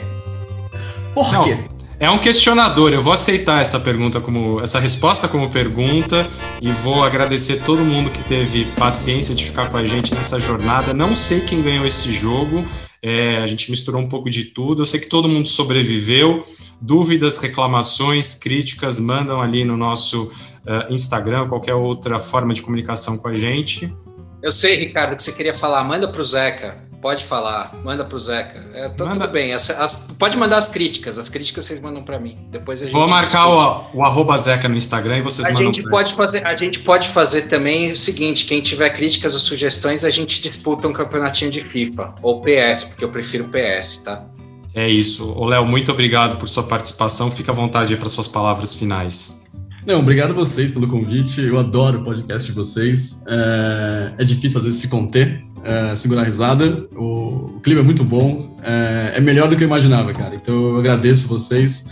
[1.15, 1.57] Por Não, quê?
[1.97, 2.91] É um questionador.
[2.91, 6.27] Eu vou aceitar essa pergunta como essa resposta como pergunta
[6.61, 10.93] e vou agradecer todo mundo que teve paciência de ficar com a gente nessa jornada.
[10.93, 12.65] Não sei quem ganhou esse jogo.
[13.01, 14.81] É, a gente misturou um pouco de tudo.
[14.81, 16.43] Eu sei que todo mundo sobreviveu.
[16.81, 23.27] Dúvidas, reclamações, críticas, mandam ali no nosso uh, Instagram, qualquer outra forma de comunicação com
[23.27, 23.93] a gente.
[24.41, 25.83] Eu sei, Ricardo, que você queria falar.
[25.83, 26.88] Manda para o Zeca.
[27.01, 28.61] Pode falar, manda pro Zeca.
[28.73, 29.21] É, tá manda.
[29.21, 29.53] tudo bem.
[29.53, 31.17] As, as, pode mandar as críticas.
[31.17, 32.37] As críticas vocês mandam para mim.
[32.49, 32.93] Depois a gente.
[32.93, 35.71] Vou marcar o, o, arroba Zeca no Instagram e vocês a mandam.
[35.71, 40.03] Gente pode fazer, a gente pode fazer também o seguinte: quem tiver críticas ou sugestões,
[40.03, 44.25] a gente disputa um campeonatinho de FIFA ou PS, porque eu prefiro PS, tá?
[44.73, 45.33] É isso.
[45.37, 47.31] Ô, Léo, muito obrigado por sua participação.
[47.31, 49.48] Fica à vontade aí para suas palavras finais.
[49.85, 51.41] Não, obrigado a vocês pelo convite.
[51.41, 53.23] Eu adoro o podcast de vocês.
[53.27, 56.87] É, é difícil às vezes se conter, é, segurar a risada.
[56.95, 58.59] O, o, clima é muito bom.
[58.63, 60.35] É, é, melhor do que eu imaginava, cara.
[60.35, 61.87] Então eu agradeço vocês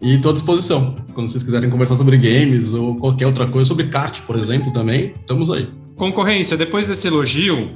[0.00, 0.94] e estou à disposição.
[1.14, 5.14] Quando vocês quiserem conversar sobre games ou qualquer outra coisa, sobre kart, por exemplo, também,
[5.20, 5.68] estamos aí.
[5.96, 7.70] Concorrência, depois desse elogio,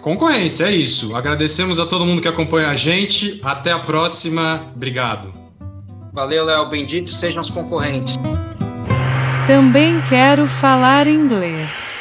[0.00, 1.14] concorrência, é isso.
[1.14, 3.40] Agradecemos a todo mundo que acompanha a gente.
[3.42, 4.72] Até a próxima.
[4.74, 5.32] Obrigado.
[6.12, 6.68] Valeu, Léo.
[6.68, 8.16] Bendito sejam os concorrentes.
[9.46, 11.98] Também quero falar inglês.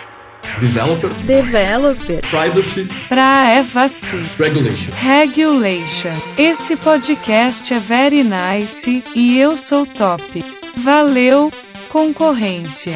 [0.60, 1.10] Developer.
[1.26, 2.22] Developer.
[2.30, 2.88] Privacy.
[3.08, 4.24] Privacy.
[4.38, 4.92] Regulation.
[4.94, 6.12] Regulation.
[6.38, 10.44] Esse podcast é very nice e eu sou top.
[10.78, 11.52] Valeu,
[11.90, 12.94] concorrência.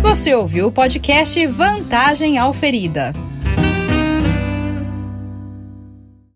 [0.00, 3.12] Você ouviu o podcast Vantagem Alferida.